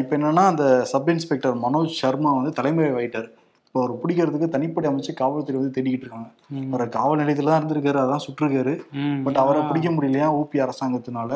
இப்போ 0.00 0.12
என்னென்னா 0.18 0.44
அந்த 0.52 0.64
சப் 0.92 1.10
இன்ஸ்பெக்டர் 1.14 1.54
மனோஜ் 1.64 2.00
சர்மா 2.00 2.30
வந்து 2.38 2.52
தலைமை 2.58 2.84
ஆயிட்டார் 2.98 3.28
இப்போ 3.74 3.82
அவர் 3.82 4.00
பிடிக்கிறதுக்கு 4.00 4.46
தனிப்படை 4.48 4.86
அமைச்சு 4.88 5.12
காவல்துறை 5.14 5.56
வந்து 5.58 5.74
தேடிக்கிட்டு 5.76 6.04
இருக்காங்க. 6.04 6.28
அவர் 6.72 6.88
காவல் 6.88 7.20
நிலையத்துல 7.20 7.44
தான் 7.44 7.60
இருந்திருக்காரு 7.60 7.98
அதான் 7.98 8.24
சுட்டிருக்காரு 8.24 8.74
ம். 8.96 9.22
பட் 9.24 9.36
அவரை 9.36 9.60
பிடிக்க 9.62 9.90
முடியலையா 9.90 10.26
ஊபி 10.34 10.58
அரசாங்கத்தினால. 10.60 11.30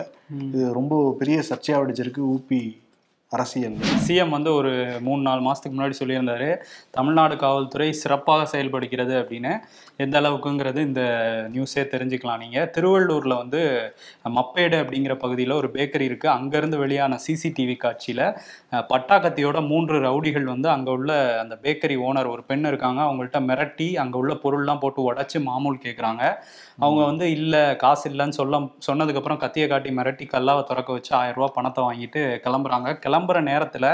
இது 0.48 0.72
ரொம்ப 0.72 1.14
பெரிய 1.18 1.42
சர்ச்சையா 1.48 1.78
வெடிச்சிருக்கு 1.78 2.22
ஊபி 2.28 2.60
அரசியல். 3.36 3.76
சிஎம் 4.06 4.34
வந்து 4.36 4.50
ஒரு 4.58 4.72
மூணு 5.06 5.22
நாலு 5.28 5.42
மாசத்துக்கு 5.46 5.76
முன்னாடி 5.76 5.96
சொல்லியிருந்தாரு 6.00 6.50
தமிழ்நாடு 6.96 7.36
காவல்துறை 7.44 7.88
சிறப்பாக 8.02 8.46
செயல்படுகிறது 8.52 9.14
அப்படின்னு. 9.20 9.52
எந்த 10.04 10.14
அளவுக்குங்கிறது 10.20 10.80
இந்த 10.88 11.02
நியூஸே 11.54 11.82
தெரிஞ்சுக்கலாம் 11.92 12.42
நீங்க. 12.44 12.58
திருவள்ளூர்ல 12.76 13.34
வந்து 13.42 13.60
மப்பேடு 14.36 14.76
அப்படிங்கிற 14.82 15.14
பகுதியில் 15.24 15.58
ஒரு 15.60 15.70
பேக்கரி 15.76 16.06
இருக்கு. 16.10 16.28
அங்கிருந்து 16.36 16.78
வெளியான 16.84 17.18
சிசிடிவி 17.26 17.76
காட்சியில 17.84 18.22
பட்டாக்கத்தியோட 18.92 19.60
மூன்று 19.70 19.96
ரவுடிகள் 20.06 20.46
வந்து 20.52 20.68
அங்க 20.74 20.90
உள்ள 20.98 21.12
அந்த 21.42 21.54
பேக்கரி 21.64 21.96
ஓனர் 22.08 22.32
ஒரு 22.34 22.44
பெண் 22.50 22.66
இருக்காங்க. 22.70 23.00
அவங்கள்ட்ட 23.08 23.40
மிரட்டி 23.50 23.88
அங்க 24.04 24.16
உள்ள 24.22 24.34
பொருள்லாம் 24.44 24.82
போட்டு 24.84 25.00
உடைச்சு 25.08 25.38
மாமூல் 25.48 25.82
கேக்குறாங்க. 25.86 26.22
அவங்க 26.84 27.02
வந்து 27.10 27.26
இல்ல 27.38 27.54
காசு 27.84 28.06
இல்லைன்னு 28.10 28.38
சொல்ல 28.40 28.54
சொன்னதுக்கப்புறம் 28.88 29.42
கத்தியை 29.44 29.66
காட்டி 29.68 29.90
மிரட்டி 29.98 30.24
கல்லாவை 30.34 30.62
திறக்க 30.70 30.90
வச்சு 30.96 31.12
ஆயிரம் 31.20 31.38
ரூபாய் 31.38 31.56
பணத்தை 31.58 31.82
வாங்கிட்டு 31.88 32.22
கிளம்புறாங்க. 32.44 32.88
கிளம்புற 33.26 33.40
நேரத்துல 33.50 33.86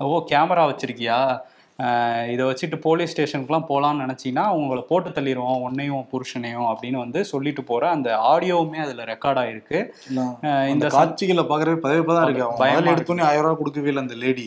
ஓ 0.00 0.18
கேமரா 0.30 0.62
வச்சிருக்கியா? 0.68 1.16
இதை 2.32 2.44
வச்சுட்டு 2.46 2.76
போலீஸ் 2.80 3.12
ஸ்டேஷனுக்குலாம் 3.12 3.66
போகலான்னு 3.68 4.04
நினச்சிங்கன்னா 4.04 4.44
அவங்கள 4.50 4.80
போட்டு 4.82 5.10
தள்ளிடுவோம் 5.10 5.60
உன்னையும் 5.60 6.06
புருஷனையும் 6.12 6.68
அப்படின்னு 6.70 6.96
வந்து 6.96 7.24
சொல்லிட்டு 7.24 7.64
போற 7.64 7.90
அந்த 7.90 8.08
ஆடியோவுமே 8.30 8.78
அதுல 8.78 9.04
ரெக்கார்ட் 9.04 9.40
ஆயிருக்கு. 9.42 9.78
அஹ் 10.48 10.68
இந்த 10.72 10.86
காட்சிகளை 10.96 11.44
பாக்குறது 11.44 11.82
பதவிப்பா 11.84 12.14
தான் 12.14 12.24
இருக்கு. 12.24 12.44
அவங்க 12.44 12.62
பயமா. 12.62 12.92
எடுத்தோன்னே 12.94 13.24
ஆயிரம் 13.28 13.44
ரூபாய் 13.44 13.60
கொடுக்கவே 13.60 13.88
இல்லை 13.88 14.02
அந்த 14.02 14.14
லேடி 14.14 14.46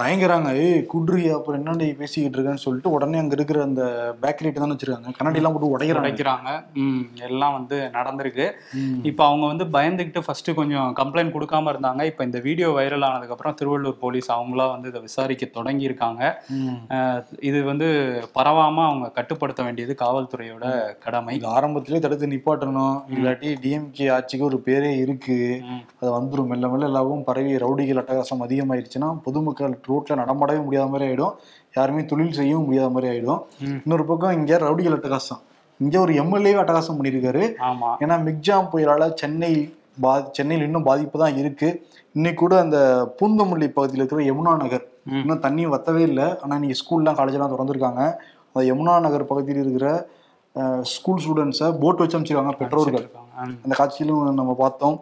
தயங்குறாங்க 0.00 0.50
ஏய் 0.64 0.86
குட்ரி 0.86 1.30
அப்புறம் 1.30 1.60
என்னடி 1.60 1.88
பேசிக்கிட்டு 2.00 2.36
இருக்கேன்னு 2.36 2.64
சொல்லிட்டு 2.66 2.90
உடனே 2.90 3.18
அங்க 3.18 3.34
இருக்கிற 3.34 3.62
அந்த 3.62 3.82
பேக்கரி 4.22 4.52
தானே 4.52 4.74
வச்சிருக்காங்க. 4.74 5.16
கண்ணாடி 5.18 5.38
எல்லாம் 5.38 5.54
போட்டு 5.54 5.72
உடைக்கிறாங்க. 5.74 6.06
உடைக்கிறாங்க. 6.06 6.50
எல்லாம் 7.28 7.52
வந்து 7.52 7.78
நடந்திருக்கு. 7.96 8.46
இப்போ 9.04 9.24
அவங்க 9.26 9.46
வந்து 9.46 9.64
பயந்துக்கிட்டு 9.76 10.20
ஃபர்ஸ்ட் 10.26 10.54
கொஞ்சம் 10.54 10.94
கம்ப்ளைண்ட் 10.94 11.34
கொடுக்காம 11.36 11.72
இருந்தாங்க. 11.72 12.02
இப்போ 12.04 12.24
இந்த 12.24 12.38
வீடியோ 12.40 12.68
வைரல் 12.70 13.06
ஆனதுக்கப்புறம் 13.08 13.56
திருவள்ளூர் 13.60 13.98
போலீஸ் 14.00 14.30
அவங்களா 14.30 14.70
வந்து 14.70 14.88
இதை 14.88 15.00
விசாரிக்க 15.00 15.44
தொடங்கியிருக்காங்க. 15.58 16.22
இது 17.48 17.58
வந்து 17.68 17.86
பரவாம 18.36 18.82
அவங்க 18.88 19.06
கட்டுப்படுத்த 19.16 19.60
வேண்டியது 19.66 19.92
காவல்துறையோட 20.02 20.64
கடமை. 21.04 21.32
இது 21.38 21.46
ஆரம்பத்திலே 21.56 22.00
தடுத்து 22.04 22.30
நிப்பாட்டணும். 22.32 22.96
இல்லாட்டி 23.14 23.50
டிஎம்கே 23.64 24.06
ஆட்சிக்கு 24.16 24.48
ஒரு 24.50 24.58
பேரே 24.66 24.90
இருக்கு. 25.04 25.38
அது 26.00 26.10
வந்துடும் 26.18 26.50
மெல்ல 26.52 26.70
மெல்ல 26.72 26.90
எல்லாவும் 26.90 27.24
பரவி 27.28 27.54
ரவுடிகள் 27.64 28.00
அட்டகாசம் 28.02 28.44
அதிகமாயிருச்சுன்னா 28.46 29.10
பொதுமக்கள் 29.26 29.78
ரோட்ல 29.90 30.20
நடமாடவே 30.22 30.62
முடியாத 30.64 30.88
மாதிரி 30.92 31.08
ஆயிடும். 31.10 31.34
யாருமே 31.78 32.04
தொழில் 32.12 32.36
செய்யவும் 32.40 32.66
முடியாத 32.68 32.90
மாதிரி 32.96 33.10
ஆயிடும். 33.12 33.42
இன்னொரு 33.84 34.06
பக்கம் 34.10 34.36
இங்க 34.40 34.58
ரவுடிகள் 34.66 34.98
அட்டகாசம். 34.98 35.42
இங்க 35.80 35.96
ஒரு 36.00 36.12
எம்எல்ஏ 36.24 36.54
அட்டகாசம் 36.60 36.98
பண்ணியிருக்காரு. 36.98 37.44
ஆமா. 37.70 37.90
ஏன்னா 38.02 38.16
மிக்ஜாம் 38.28 38.70
புயலால 38.74 39.08
சென்னை 39.22 39.52
பா 40.04 40.12
சென்னையில் 40.36 40.64
இன்னும் 40.66 40.86
பாதிப்பு 40.88 41.16
தான் 41.22 41.36
இருக்கு. 41.40 41.68
இன்னைக்கு 42.16 42.40
கூட 42.40 42.54
அந்த 42.64 42.78
பூந்தமல்லி 43.18 43.68
பகுதியில் 43.76 44.02
இருக்கிற 44.02 44.22
யமுனா 44.28 44.52
நகர். 44.62 44.84
இன்னும் 45.22 45.42
தண்ணி 45.46 45.64
வத்தவே 45.72 46.02
இல்லை. 46.10 46.26
ஆனால் 46.42 46.56
இன்னைக்கு 46.58 46.80
ஸ்கூல்லாம் 46.82 47.18
காலேஜெல்லாம் 47.20 47.54
திறந்துருக்காங்க. 47.54 48.02
அந்த 48.52 48.64
யமுனா 48.70 48.94
நகர் 49.06 49.30
பகுதியில் 49.32 49.62
இருக்கிற 49.64 49.88
ஸ்கூல் 50.94 51.22
ஸ்டூடெண்ட்ஸை 51.22 51.68
போட் 51.80 52.00
வச்சு 52.02 52.18
அமைச்சிருக்காங்க 52.18 52.54
பெற்றோர்கள். 52.62 53.06
அந்த 53.64 53.74
காட்சியிலும் 53.80 54.38
நம்ம 54.40 54.52
பார்த்தோம். 54.64 54.96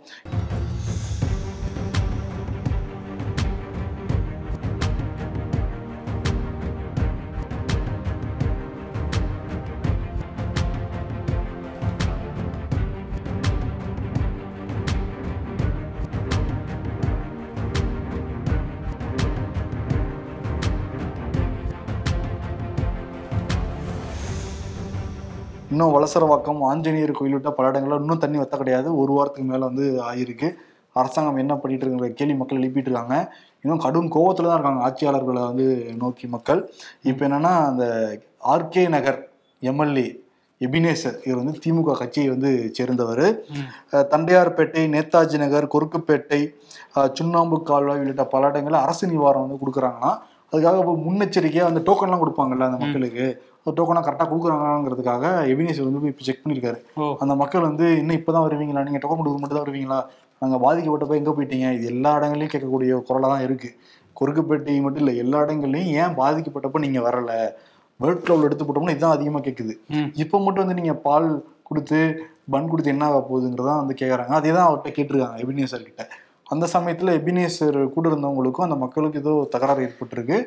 இன்னும் 25.85 25.97
வலசரவாக்கம் 25.97 26.61
ஆஞ்சநேயர் 26.69 27.11
கோயில் 27.17 27.35
விட்ட 27.37 27.51
பல 27.57 27.71
இடங்கள்ல 27.71 27.97
இன்னும் 28.03 28.21
தண்ணி 28.23 28.39
வத்த 28.41 28.55
கிடையாது. 28.61 28.89
ஒரு 29.01 29.13
வாரத்துக்கு 29.17 29.49
மேல 29.51 29.67
வந்து 29.71 29.87
ஆயிருக்கு. 30.11 30.49
அரசாங்கம் 30.97 31.41
என்ன 31.43 31.55
பண்ணிட்டு 31.63 31.85
இருக்குங்கிற 31.85 32.09
கேள்வி 32.21 32.37
மக்கள் 32.39 32.61
எழுப்பிட்டு 32.61 32.91
இருக்காங்க 32.91 33.17
இன்னும் 33.65 33.83
கடும் 33.85 34.09
கோவத்துல 34.15 34.49
தான் 34.49 34.59
இருக்காங்க 34.59 34.83
ஆட்சியாளர்களை 34.87 35.43
வந்து 35.51 35.67
நோக்கி 36.03 36.27
மக்கள். 36.35 36.61
இப்போ 37.11 37.23
என்னன்னா 37.29 37.53
அந்த 37.69 37.85
ஆர்கே 38.53 38.85
நகர் 38.97 39.21
எம்எல்ஏ 39.71 40.07
எபினேசர் 40.61 41.17
இவர் 41.27 41.41
வந்து 41.43 41.57
திமுக 41.65 41.99
கட்சியை 42.03 42.29
வந்து 42.35 42.51
சேர்ந்தவர். 42.79 43.25
தண்டையார்பேட்டை 44.13 44.85
நேதாஜி 44.97 45.41
நகர் 45.45 45.73
கொருக்குப்பேட்டை 45.75 46.43
சுண்ணாம்பு 47.19 47.59
கால்வாய் 47.73 48.03
உள்ளிட்ட 48.05 48.27
பல 48.37 48.53
இடங்கள்ல 48.53 48.81
அரசு 48.87 49.11
நிவாரணம் 49.15 49.47
வந்து 49.47 49.63
கொடுக்குறாங்கன்னா 49.65 50.13
அதுக்காக 50.53 50.79
இப்போ 50.85 50.95
முன்னெச்சரிக்கையாக 51.09 51.73
அந்த 51.73 51.83
டோக்கன்லாம் 51.89 52.25
கொடுப்பாங்கல்ல 52.25 52.71
அந்த 52.71 52.81
மக்களுக்கு. 52.85 53.27
டோக்கனாக 53.79 54.05
கரெக்டாக 54.07 54.29
கொடுக்குறாங்கிறதுக்காக 54.31 55.25
எபினேசர் 55.53 55.87
வந்து 55.89 56.13
இப்போ 56.13 56.25
செக் 56.29 56.43
பண்ணியிருக்காரு. 56.43 56.79
அந்த 57.23 57.35
மக்கள் 57.43 57.67
வந்து 57.69 57.87
இன்னும் 58.01 58.19
இப்போ 58.21 58.33
தான் 58.37 58.47
வருவீங்களா? 58.47 58.83
நீங்கள் 58.89 59.03
டோக்கன் 59.05 59.21
கொடுக்க 59.21 59.41
மட்டும் 59.43 59.59
தான் 59.59 59.67
வருவீங்களா? 59.67 59.99
நாங்கள் 60.43 60.63
பாதிக்கப்பட்டப்ப 60.65 61.15
எங்கே 61.21 61.35
போயிட்டீங்க? 61.37 61.69
இது 61.77 61.87
எல்லா 61.95 62.11
இடங்கள்லையும் 62.19 62.53
கேட்கக்கூடிய 62.55 62.99
குரலாக 63.09 63.31
தான் 63.35 63.45
இருக்குது 63.47 63.77
கொருக்குப்பேட்டை 64.19 64.75
மட்டும் 64.87 65.03
இல்லை 65.05 65.15
எல்லா 65.23 65.39
இடங்கள்லையும் 65.47 65.93
ஏன் 66.01 66.15
பாதிக்கப்பட்டப்ப 66.21 66.83
நீங்கள் 66.87 67.07
வரலை? 67.09 67.39
வேர்ல்ட் 68.03 68.25
கிளவுல 68.27 68.47
எடுத்து 68.49 68.65
போட்டோம்னா 68.69 68.95
இதுதான் 68.95 69.17
அதிகமாக 69.17 69.43
கேட்குது. 69.47 69.75
இப்போ 70.23 70.37
மட்டும் 70.45 70.65
வந்து 70.65 70.79
நீங்கள் 70.81 71.01
பால் 71.07 71.29
கொடுத்து 71.69 71.99
பன் 72.53 72.69
கொடுத்து 72.71 72.93
என்ன 72.95 73.05
ஆக 73.11 73.21
போகுதுங்கிறதான் 73.29 73.81
வந்து 73.83 73.95
கேட்குறாங்க 74.01 74.35
அதே 74.39 74.51
தான் 74.57 74.67
அவர்கிட்ட 74.69 74.91
கேட்டிருக்காங்க 74.97 75.39
எபினேசர் 75.45 75.87
கிட்ட. 75.89 76.03
அந்த 76.53 76.65
சமயத்தில் 76.75 77.17
எபினேசர் 77.19 77.79
கூட 77.95 78.05
இருந்தவங்களுக்கும் 78.11 78.67
அந்த 78.67 78.77
மக்களுக்கு 78.83 79.21
ஏதோ 79.23 79.35
தகராறு 79.55 79.85
ஏற்பட்டிருக்கு. 79.87 80.39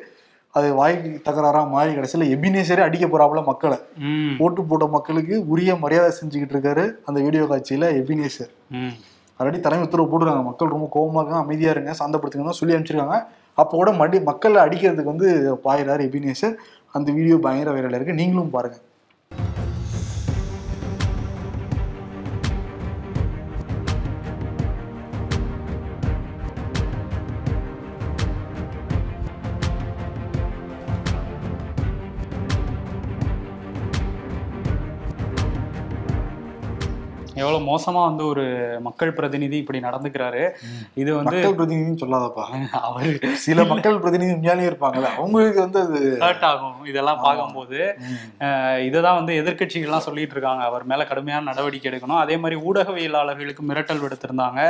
அது 0.56 0.68
வாய்க்கு 0.78 1.08
தகராறா 1.26 1.60
மாறி 1.72 1.90
கடைசியில் 1.96 2.30
எபினேசரே 2.34 2.82
அடிக்க 2.86 3.06
போறாப்புல 3.12 3.40
மக்களை. 3.48 3.78
ஓட்டு 4.44 4.60
போட்ட 4.70 4.86
மக்களுக்கு 4.94 5.34
உரிய 5.52 5.72
மரியாதை 5.82 6.10
செஞ்சுக்கிட்டு 6.18 6.54
இருக்காரு 6.56 6.84
அந்த 7.08 7.18
வீடியோ 7.26 7.44
காட்சியில 7.50 7.90
எபினேசர். 8.00 8.52
ஆல்ரெடி 9.40 9.58
தலைமை 9.66 9.84
உத்தரவு 9.86 10.10
போட்டுருக்காங்க. 10.10 10.44
மக்கள் 10.50 10.74
ரொம்ப 10.74 10.88
கோவமா 10.94 11.20
இருக்காங்க 11.20 11.44
அமைதியா 11.46 11.72
இருங்க 11.74 11.92
சாந்தப்படுத்துங்க 12.00 12.56
சொல்லி 12.60 12.74
அனுப்பிச்சிருக்காங்க. 12.76 13.18
அப்போ 13.62 13.74
கூட 13.80 13.92
மடி 14.00 14.18
மக்களை 14.30 14.58
அடிக்கிறதுக்கு 14.66 15.14
வந்து 15.14 15.28
பாயிறாரு 15.66 16.02
எபினேசர். 16.08 16.56
அந்த 16.96 17.08
வீடியோ 17.18 17.38
பயங்கர 17.46 17.72
வைரல் 17.76 17.96
இருக்கு 17.98 18.20
நீங்களும் 18.20 18.54
பாருங்க. 18.56 18.76
எவ்வளவு 37.38 37.64
மோசமா 37.68 38.00
வந்து 38.04 38.24
ஒரு 38.26 38.44
மக்கள் 38.80 39.12
பிரதிநிதி 39.12 39.56
இப்படி 39.56 39.78
நடந்துக்கிறாரு. 39.80 40.42
இது 40.94 41.10
வந்து 41.14 41.36
மக்கள் 41.36 41.56
பிரதிநிதின்னு 41.58 42.02
சொல்லாதப்பா. 42.02 42.44
அவரு 42.88 43.12
சில 43.44 43.64
மக்கள் 43.64 43.98
பிரதிநிதி 43.98 44.32
உண்மையாலே 44.32 44.64
இருப்பாங்கல்ல. 44.70 45.10
அவங்களுக்கு 45.16 45.60
வந்து 45.60 45.80
அது 45.80 46.00
ஹர்ட் 46.20 46.46
ஆகும். 46.50 46.84
இதெல்லாம் 46.84 47.20
பார்க்கும்போது 47.22 47.80
இதுதான் 48.86 49.18
வந்து 49.20 49.34
எதிர்க்கட்சிகள்லாம் 49.40 50.06
சொல்லிட்டு 50.08 50.36
இருக்காங்க. 50.36 50.64
அவர் 50.64 50.84
மேல 50.84 51.04
கடுமையான 51.04 51.46
நடவடிக்கை 51.50 51.90
எடுக்கணும். 51.92 52.22
அதே 52.24 52.36
மாதிரி 52.36 52.60
ஊடகவியலாளர்களுக்கு 52.68 53.64
மிரட்டல் 53.70 54.02
விடுத்திருந்தாங்க. 54.04 54.60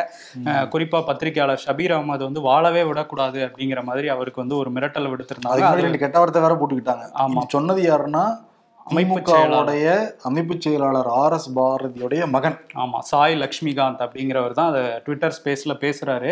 குறிப்பா 0.74 1.00
பத்திரிகையாளர் 1.10 1.64
ஷபீர் 1.66 1.96
அகமது 1.96 2.28
வந்து 2.28 2.40
வாழவே 2.40 2.82
விடக்கூடாது 2.82 3.40
அப்படிங்கிற 3.46 3.82
மாதிரி 3.82 4.08
அவருக்கு 4.08 4.40
வந்து 4.40 4.56
ஒரு 4.56 4.70
மிரட்டல் 4.70 5.10
விடுத்திருந்தாங்க. 5.12 5.74
ரெண்டு 5.82 5.98
கெட்ட 5.98 6.18
வார்த்தை 6.18 6.42
வேற 6.42 6.54
போட்டுக்கிட்டாங்க. 6.60 7.04
ஆமா. 7.24 7.42
சொன்னது 7.48 7.82
யாருன்னா 7.90 8.24
அமைப்புச் 8.88 9.24
திமுகவுடைய 9.28 9.86
அமைப்பு 10.22 10.54
செயலாளர் 10.60 11.06
ஆர் 11.06 11.32
எஸ் 11.32 11.58
பாரதியுடைய 11.58 12.26
மகன். 12.26 12.56
ஆமா 12.74 12.98
சாய் 12.98 13.34
லக்ஷ்மிகாந்த் 13.34 13.98
அப்படிங்கிறவர் 13.98 14.50
தான் 14.50 14.68
அதை 14.68 14.82
ட்விட்டர் 15.04 15.34
ஸ்பேஸ்ல 15.38 15.72
பேசுறாரு. 15.80 16.30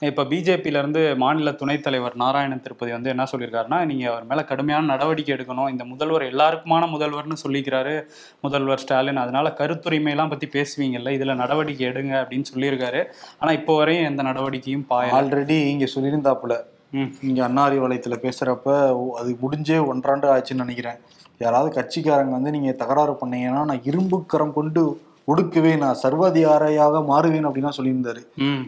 இப்ப 0.00 0.24
பிஜேபியில 0.24 0.78
இருந்து 0.78 1.16
மாநில 1.16 1.52
துணைத் 1.52 1.82
தலைவர் 1.82 2.16
நாராயணன் 2.16 2.60
திருப்பதி 2.60 2.92
வந்து 2.92 3.10
என்ன 3.10 3.26
சொல்லியிருக்காருன்னா 3.32 3.84
நீங்க 3.84 4.10
அவர் 4.10 4.24
மேல 4.24 4.44
கடுமையான 4.44 4.86
நடவடிக்கை 4.86 5.36
எடுக்கணும் 5.36 5.68
இந்த 5.68 5.84
முதல்வர் 5.84 6.22
எல்லாருக்குமான 6.22 6.90
முதல்வர்னு 6.90 7.36
சொல்லிக்கிறாரு 7.44 7.94
முதல்வர் 8.40 8.78
ஸ்டாலின். 8.78 9.16
அதனால 9.16 9.54
கருத்துரிமையெல்லாம் 9.58 10.28
பத்தி 10.28 10.46
பேசுவீங்கல்ல 10.46 11.08
இதுல 11.10 11.34
நடவடிக்கை 11.34 11.86
எடுங்க 11.86 12.14
அப்படின்னு 12.22 12.44
சொல்லியிருக்காரு. 12.54 13.02
ஆனா 13.38 13.52
இப்போ 13.52 13.76
வரையும் 13.76 14.04
எந்த 14.04 14.22
நடவடிக்கையும் 14.22 14.86
பாயல. 14.90 15.16
ஆல்ரெடி 15.20 15.50
இங்க 15.50 15.84
சொல்லியிருந்தாப்புல. 15.94 16.56
ம். 16.92 17.12
இங்க 17.22 17.48
அன்னாரி 17.48 17.78
வளையத்துல 17.78 18.16
பேசுறப்ப 18.22 18.90
ஓ, 18.90 19.16
அது 19.16 19.38
முடிஞ்சே 19.42 19.78
ஒன்றாண்டு 19.92 20.26
ஆச்சுன்னு 20.34 20.64
நினைக்கிறேன். 20.64 20.98
யாராவது 21.40 21.74
கட்சிக்காரங்க 21.74 22.30
வந்து 22.30 22.50
நீங்க 22.50 22.72
தகராறு 22.72 23.14
பண்ணீங்கன்னா 23.20 23.64
நான் 23.64 23.82
இரும்பு 23.84 24.26
கரம் 24.26 24.52
கொண்டு 24.52 24.82
ஒடுக்குவேன் 25.28 25.78
நான் 25.78 26.00
சர்வாதிகாரியாக 26.02 27.00
மாறுவேன் 27.02 27.46
அப்படின்னு 27.48 27.76
சொல்லியிருந்தாரு. 27.76 28.22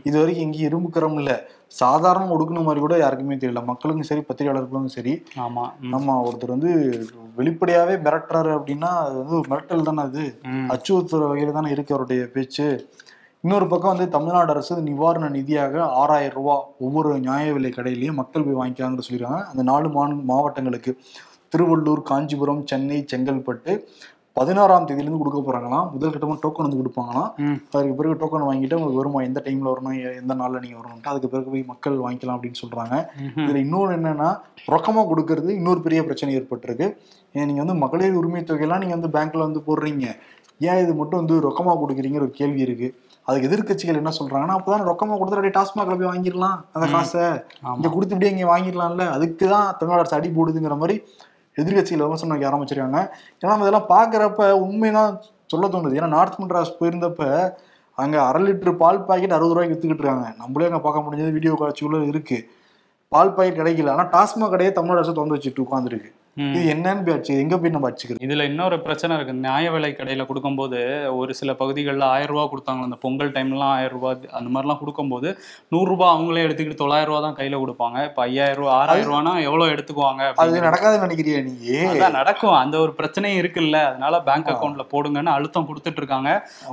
இது 0.04 0.16
வரைக்கும் 0.18 0.44
எங்கேயும் 0.44 0.68
இரும்பு 0.68 0.90
கரம் 0.90 1.18
இல்ல. 1.18 1.32
சாதாரண 1.74 2.28
ஒடுக்குன 2.30 2.62
மாதிரி 2.62 2.80
கூட 2.80 2.98
யாருக்குமே 2.98 3.34
தெரியல. 3.34 3.64
மக்களுக்கும் 3.64 4.02
சரி 4.02 4.20
பத்திரிகையாளர்களுக்கும் 4.20 4.94
சரி. 4.94 5.12
ஆமா 5.38 5.64
ம், 5.80 5.92
ஆமா 5.94 6.14
ஒருத்தர் 6.22 6.54
வந்து 6.56 6.70
வெளிப்படையாவே 7.36 7.96
மிரட்டுறாரு 7.96 8.50
அப்படின்னா 8.56 8.90
அது 9.00 9.16
வந்து 9.22 9.38
மிரட்டல் 9.50 9.82
தானே 9.82 10.02
அது. 10.02 10.24
அச்சுறுத்துற 10.68 11.28
வகையில 11.28 11.52
தானே 11.52 11.70
இருக்கு 11.70 11.94
அவருடைய 11.94 12.30
பேச்சு. 12.32 12.66
இன்னொரு 13.44 13.66
பக்கம் 13.68 13.92
வந்து 13.92 14.08
தமிழ்நாடு 14.08 14.50
அரசு 14.50 14.82
நிவாரண 14.82 15.28
நிதியாக 15.28 15.74
ஆறாயிரம் 15.94 16.34
ரூபாய் 16.34 16.64
ஒவ்வொரு 16.78 17.18
நியாய 17.18 17.52
விலை 17.52 17.70
கடையிலையும் 17.70 18.20
மக்கள் 18.20 18.44
போய் 18.44 18.60
வாங்கிக்காங்கன்னு 18.60 19.06
சொல்லியிருக்காங்க. 19.06 19.42
அந்த 19.44 19.62
நாலு 19.62 19.88
மாவட்டங்களுக்கு. 20.30 20.92
திருவள்ளூர் 21.54 22.02
காஞ்சிபுரம் 22.10 22.62
சென்னை 22.72 23.00
செங்கல்பட்டு 23.12 23.72
பதினாறாம் 24.36 24.86
தேதியிலேருந்து 24.88 25.20
கொடுக்க 25.20 25.38
போறாங்களாம். 25.44 25.86
முதல் 25.92 26.10
கட்டமாக 26.14 26.40
டோக்கன் 26.42 26.66
வந்து 26.66 26.80
கொடுப்பாங்களாம். 26.80 27.28
அதுக்கு 27.74 27.94
பிறகு 27.98 28.16
டோக்கன் 28.22 28.46
வாங்கிட்டு 28.48 28.76
உங்களுக்கு 28.78 29.00
வருமா? 29.00 29.20
எந்த 29.28 29.40
டைம்ல 29.44 29.68
வரணும்? 29.74 29.94
எந்த 30.22 30.32
நாள்ல 30.40 30.60
நீங்க 30.64 30.76
வரணும்ட்டு 30.80 31.10
அதுக்கு 31.12 31.30
பிறகு 31.34 31.48
போய் 31.52 31.62
மக்கள் 31.70 31.96
வாங்கிக்கலாம் 32.02 32.36
அப்படின்னு 32.36 32.60
சொல்றாங்க. 32.62 32.96
இதுல 33.44 33.60
இன்னொன்று 33.64 33.94
என்னன்னா 33.98 34.28
ரொக்கமா 34.74 35.04
கொடுக்கறது 35.12 35.50
இன்னொரு 35.58 35.80
பெரிய 35.86 36.00
பிரச்சனை 36.08 36.34
ஏற்பட்டிருக்கு. 36.38 36.88
ஏன் 37.38 37.48
நீங்க 37.50 37.60
வந்து 37.64 37.76
மகளிர் 37.84 38.18
உரிமை 38.20 38.42
தொகையெல்லாம் 38.50 38.82
நீங்க 38.82 38.96
வந்து 38.98 39.12
பேங்க்ல 39.16 39.46
வந்து 39.48 39.62
போடுறீங்க. 39.68 40.06
ஏன் 40.68 40.80
இது 40.82 40.92
மட்டும் 41.00 41.20
வந்து 41.22 41.38
ரொக்கமா 41.46 41.72
கொடுக்குறீங்கிற 41.82 42.26
ஒரு 42.26 42.34
கேள்வி 42.40 42.62
இருக்கு. 42.66 42.90
அதுக்கு 43.28 43.48
எதிர்க்கட்சிகள் 43.48 44.00
என்ன 44.00 44.12
சொல்றாங்கன்னா 44.18 44.56
அப்பதான் 44.58 44.86
ரொக்கமா 44.90 45.16
கொடுத்து 45.20 45.38
அப்படியே 45.38 45.54
டாஸ்மாக்ல 45.56 45.96
போய் 46.00 46.10
வாங்கிடலாம் 46.12 46.58
அந்த 46.74 46.88
காசை. 46.96 47.24
இங்க 47.76 47.88
கொடுத்து 47.94 48.14
இப்படியே 48.16 48.32
இங்க 48.34 48.46
வாங்கிடலாம்ல. 48.52 49.06
அதுக்கு 49.16 49.46
தான் 49.54 49.66
தமிழ்நாடு 49.78 50.04
அரசு 50.04 50.16
அடி 50.18 50.30
போடுதுங்கிற 50.36 50.76
மாதிரி 50.82 50.96
எதிர்க்கட்சிகள் 51.60 52.04
விமர்சனம் 52.06 52.34
வைக்க 52.34 52.50
ஆரம்பிச்சிருக்காங்க. 52.50 53.00
ஏன்னா 53.38 53.52
நம்ம 53.52 53.66
இதெல்லாம் 53.66 53.88
பாக்குறப்ப 53.94 54.50
உண்மைதான் 54.66 55.12
சொல்ல 55.52 55.66
தோணுது. 55.74 55.98
ஏன்னா 56.00 56.10
நார்த் 56.16 56.40
மெட்ராஸ் 56.42 56.76
போயிருந்தப்ப 56.80 57.22
அங்கே 57.98 58.18
அரை 58.28 58.40
லிட்டர் 58.46 58.78
பால் 58.82 59.04
பாக்கெட் 59.08 59.34
அறுபது 59.36 59.54
ரூபாய்க்கு 59.54 59.74
வித்துக்கிட்டு 59.74 60.04
இருக்காங்க. 60.04 60.26
நம்மளே 60.42 60.68
அங்கே 60.70 60.80
பார்க்க 60.86 61.04
முடிஞ்சது. 61.04 61.36
வீடியோ 61.36 61.52
காட்சிக்குள்ள 61.60 61.98
இருக்குது 62.12 62.46
பால் 63.12 63.34
பாக்கெட் 63.36 63.60
கிடைக்கல. 63.60 63.92
ஆனால் 63.94 64.10
டாஸ்மாக் 64.14 64.54
கடையே 64.54 64.72
தமிழ்நாடு 64.78 65.00
அரசு 65.02 65.16
திறந்து 65.18 65.36
வச்சுட்டு 65.36 65.64
உட்காந்துருக்கு 65.66 66.10
இது 66.44 66.62
என்னன்னு 66.72 67.02
போய் 67.04 67.38
எங்க 67.42 67.54
போய் 67.60 67.72
நம்ம 67.74 67.88
அடிச்சுக்கிறது? 67.88 68.24
இதுல 68.26 68.44
இன்னொரு 68.48 68.76
பிரச்சனை 68.86 69.12
இருக்கு. 69.16 69.34
நியாய 69.44 69.70
விலை 69.74 69.90
கடையில 69.92 70.22
கொடுக்கும்போது 70.26 70.78
ஒரு 71.18 71.32
சில 71.38 71.50
பகுதிகளில் 71.60 72.04
ஆயிரம் 72.14 72.32
ரூபாய் 72.32 72.50
கொடுத்தாங்க. 72.52 72.82
அந்த 72.88 72.96
பொங்கல் 73.04 73.30
டைம்லாம் 73.36 73.72
ஆயிரம் 73.76 73.94
ரூபாய் 73.96 74.16
அந்த 74.38 74.48
மாதிரிலாம் 74.54 74.80
கொடுக்கும்போது 74.80 75.28
நூறு 75.74 75.88
ரூபாய் 75.90 76.12
அவங்களே 76.14 76.42
எடுத்துக்கிட்டு 76.46 76.80
தொள்ளாயிரம் 76.82 77.10
ரூபாய் 77.10 77.24
தான் 77.26 77.38
கையில 77.38 77.60
கொடுப்பாங்க. 77.62 77.96
இப்ப 78.08 78.22
ஐயாயிரம் 78.26 78.60
ரூபாய் 78.60 78.76
ஆறாயிரம் 78.80 79.10
ரூபானா 79.10 79.32
எவ்வளவு 79.48 79.72
எடுத்துக்குவாங்க 79.76 80.22
அது. 80.44 80.60
நடக்காதுன்னு 80.66 81.06
நினைக்கிறியா 81.06 81.40
நீ? 81.46 81.54
அதான் 81.92 82.16
நடக்கும். 82.18 82.56
அந்த 82.62 82.76
ஒரு 82.84 82.94
பிரச்சனையும் 82.98 83.40
இருக்குல்ல. 83.42 83.80
அதனால 83.92 84.20
பேங்க் 84.28 84.50
அக்கவுண்ட்ல 84.54 84.86
போடுங்கன்னு 84.92 85.34
அழுத்தம் 85.36 85.68
கொடுத்துட்டு 85.70 86.02
இருக்காங்க. 86.02 86.30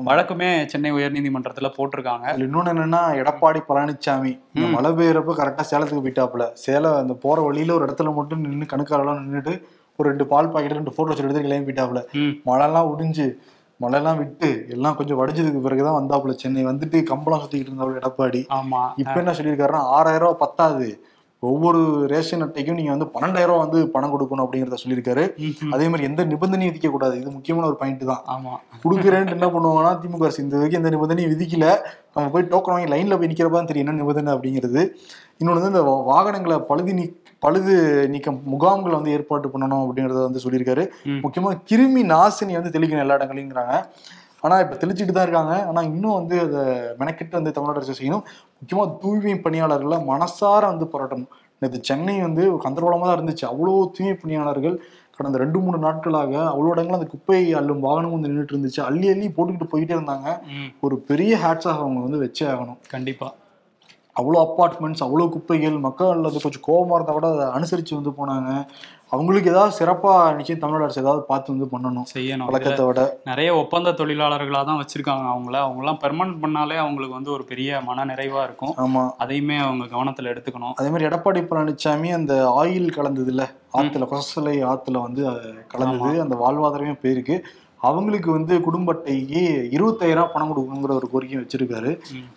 வழக்குமே 0.10 0.51
சென்னை 0.74 0.93
உயர்நீதிமன்றத்துல 1.00 1.72
போட்டிருக்காங்க. 1.79 2.27
அதுல 2.34 2.48
இன்னொன்னு 2.50 2.74
என்னன்னா 2.75 3.03
எடப்பாடி 3.22 3.63
பழனிசாமி 3.72 4.34
மழை 4.75 4.93
பெய்யறப்ப 5.00 5.38
கரெக்டா 5.41 5.65
சேலத்துக்கு 5.72 6.05
போயிட்டாப்புல. 6.05 6.43
சேலம் 6.65 7.00
அந்த 7.01 7.15
போற 7.25 7.39
வழியில 7.50 7.77
ஒரு 7.79 7.88
இடத்துல 7.88 8.15
மட்டும் 8.20 8.46
நின்று 8.46 8.72
கணுக்காரெல்லாம் 8.75 9.20
நின்றுட்டு 9.24 9.52
ஒரு 10.00 10.10
ரெண்டு 10.10 10.27
பால் 10.27 10.50
பாக்கெட் 10.50 10.72
ரெண்டு 10.72 10.91
போட்டோ 10.91 11.24
எடுத்து 11.24 11.41
கிளம்பி 11.41 11.65
போயிட்டாப்புல. 11.65 12.01
ம். 12.13 12.33
மழைலாம் 12.45 12.89
உடிஞ்சு 12.93 13.27
மழைலாம் 13.79 14.17
விட்டு 14.17 14.65
எல்லாம் 14.69 14.95
கொஞ்சம் 14.95 15.19
வடிஞ்சதுக்கு 15.19 15.62
பிறகுதான் 15.62 15.98
வந்தாப்புல. 16.00 16.33
சென்னை 16.33 16.65
வந்துட்டு 16.65 17.03
கம்பளம் 17.03 17.41
சுத்திக்கிட்டு 17.41 17.72
இருந்தாப்புல 17.72 17.95
எடப்பாடி. 17.95 18.41
ஆமா. 18.50 18.81
இப்ப 18.95 19.13
என்ன 19.13 19.31
சொல்லியிருக்காருன்னா 19.31 19.79
ஆறாயிரம் 19.98 20.27
ரூபாய் 20.27 20.41
பத்தாது. 20.43 20.88
ஒவ்வொரு 21.43 21.79
ரேஷன் 22.07 22.41
அட்டைக்கும் 22.41 22.74
நீங்க 22.74 22.91
வந்து 22.91 23.05
பன்னெண்டாயிரம் 23.05 23.50
ரூபாய் 23.50 23.63
வந்து 23.65 23.89
பணம் 23.89 24.12
கொடுக்கணும் 24.12 24.43
அப்படிங்கிறத 24.45 24.77
சொல்லியிருக்காரு. 24.83 25.24
அதே 25.72 25.88
மாதிரி 25.88 26.03
எந்த 26.03 26.25
நிபந்தனையும் 26.25 26.74
விதிக்க 26.74 26.89
கூடாது 26.91 27.19
இது 27.19 27.31
முக்கியமான 27.31 27.67
ஒரு 27.67 27.75
பாயிண்ட் 27.75 28.05
தான். 28.05 28.22
ஆமா. 28.27 28.53
கொடுக்குறேன்ட்டு 28.83 29.31
என்ன 29.31 29.48
பண்ணுவாங்கன்னா 29.48 29.91
திமுக 30.03 30.24
அரசு 30.24 30.43
இந்த 30.43 30.55
வரைக்கும் 30.57 30.81
எந்த 30.83 30.89
நிபந்தனையும் 30.89 31.33
விதிக்கல. 31.33 31.67
நம்ம 32.15 32.29
போய் 32.29 32.43
டோக்கன் 32.43 32.75
வாங்கி 32.75 32.91
லைன்ல 32.93 33.17
போய் 33.17 33.27
நிக்கிறப்ப 33.27 33.51
தான் 33.51 33.65
தெரியும் 33.65 33.88
என்ன 33.88 34.00
நிபந்தனை 34.01 34.33
அப்படிங்கிறது. 34.33 34.83
இன்னொன்று 35.38 35.62
வந்து 35.62 35.79
இந்த 35.79 36.03
வாகனங்களை 36.03 36.60
பழுது 36.60 36.93
பழுது 37.43 37.75
நீக்கம் 38.13 38.39
முகாம்களை 38.53 38.95
வந்து 39.00 39.13
ஏற்பாடு 39.17 39.53
பண்ணணும் 39.53 39.83
அப்படிங்கறத 39.85 40.21
வந்து 40.27 40.43
சொல்லியிருக்காரு. 40.45 40.83
முக்கியமா 41.25 41.51
கிருமி 41.69 42.03
நாசினி 42.13 42.53
வந்து 42.59 42.73
தெளிக்கணும் 42.75 43.05
எல்லா 43.05 43.17
இடங்களையுங்கிறாங்க 43.19 43.75
ஆனா 44.45 44.55
இப்ப 44.63 44.75
தெளிச்சுட்டு 44.79 45.13
தான் 45.15 45.27
இருக்காங்க. 45.27 45.53
ஆனா 45.69 45.81
இன்னும் 45.89 46.17
வந்து 46.19 46.35
அதை 46.45 46.62
மெனக்கிட்டு 47.01 47.38
வந்து 47.39 47.53
தமிழ்நாடு 47.55 47.79
அரசு 47.81 48.00
செய்யணும். 48.00 48.25
முக்கியமா 48.59 48.85
தூய்மை 49.03 49.35
பணியாளர்களை 49.45 49.97
மனசார 50.09 50.62
வந்து 50.71 50.88
போராட்டணும். 50.93 51.29
நேற்று 51.62 51.79
சென்னை 51.89 52.15
வந்து 52.25 52.43
கந்தரவளமாக 52.63 53.07
தான் 53.09 53.17
இருந்துச்சு. 53.17 53.45
அவ்வளோ 53.51 53.75
தூய்மை 53.97 54.15
பணியாளர்கள் 54.23 54.75
கடந்த 55.17 55.39
ரெண்டு 55.43 55.59
மூணு 55.63 55.77
நாட்களாக 55.85 56.33
அவ்வளோ 56.51 56.71
இடங்கள் 56.75 56.97
அந்த 56.97 57.07
குப்பை 57.13 57.39
அள்ளும் 57.59 57.83
வாகனம் 57.85 58.13
வந்து 58.15 58.29
நின்றுட்டு 58.29 58.53
இருந்துச்சு. 58.55 58.81
அள்ளி 58.89 59.07
அள்ளி 59.13 59.27
போட்டுக்கிட்டு 59.35 59.71
போயிட்டே 59.73 59.95
இருந்தாங்க. 59.97 60.29
ஒரு 60.85 60.95
பெரிய 61.09 61.33
ஹேட்ஸாக 61.43 61.83
அவங்க 61.85 62.01
வந்து 62.07 62.21
வச்சே 62.23 62.45
ஆகணும். 62.53 62.79
கண்டிப்பா. 62.93 63.27
அவ்வளோ 64.15 64.39
அப்பார்ட்மெண்ட்ஸ் 64.46 65.03
அவ்வளோ 65.05 65.29
குப்பைகள் 65.29 65.77
மக்கள் 65.86 66.25
அது 66.29 66.43
கொஞ்சம் 66.43 66.65
கோபமாக 66.67 66.98
இருந்தால் 66.98 67.17
கூட 67.20 67.29
அதை 67.36 67.46
அனுசரித்து 67.58 68.00
வந்து 68.00 68.12
போனாங்க. 68.20 68.50
அவங்களுக்கு 69.10 69.51
ஏதாவது 69.51 69.72
சிறப்பாக 69.72 70.34
நிச்சயம் 70.34 70.62
தமிழ்நாடு 70.62 70.86
அரசு 70.86 71.01
ஏதாவது 71.01 71.22
பார்த்து 71.22 71.53
வந்து 71.53 71.67
பண்ணணும். 71.74 72.05
செய்யணும். 72.13 72.48
வழக்கத்தை 72.50 72.86
விட. 72.86 73.01
நிறைய 73.25 73.50
ஒப்பந்த 73.55 73.91
தொழிலாளர்களாக 73.91 74.65
தான் 74.65 74.79
வச்சிருக்காங்க 74.82 75.25
அவங்கள. 75.34 75.58
அவங்களாம் 75.65 76.00
பெர்மனன்ட் 76.03 76.41
பண்ணாலே 76.43 76.77
அவங்களுக்கு 76.77 77.17
வந்து 77.17 77.32
ஒரு 77.32 77.43
பெரிய 77.43 77.82
மன 77.82 78.05
நிறைவா 78.05 78.43
இருக்கும். 78.43 78.74
ஆமாம் 78.75 79.12
அதையுமே 79.17 79.58
அவங்க 79.58 79.86
கவனத்துல 79.86 80.32
எடுத்துக்கணும். 80.34 80.75
அதே 80.75 80.89
மாதிரி 80.89 81.10
எடப்பாடி 81.10 81.43
பழனிசாமி 81.51 82.12
அந்த 82.12 82.36
ஆயில் 82.63 82.96
கலந்தது 83.00 83.34
இல்ல 83.36 83.46
ஆத்துல 83.77 84.08
கொசலை 84.13 84.55
ஆத்துல 84.72 85.01
வந்து 85.01 85.24
கலந்தது. 85.67 86.22
அந்த 86.22 86.36
வாழ்வாதாரமே 86.36 86.96
போயிருக்கு. 87.03 87.38
அவங்களுக்கு 87.87 88.29
வந்து 88.35 88.53
குடும்ப 88.65 88.91
அட்டைக்கு 88.93 89.41
இருபத்தாயிரம் 89.75 90.29
பணம் 90.33 90.51
கொடுக்கணுங்கிற 90.51 90.93
ஒரு 90.99 91.07
கோரிக்கை 91.13 91.37
வச்சிருக்காரு. 91.39 91.91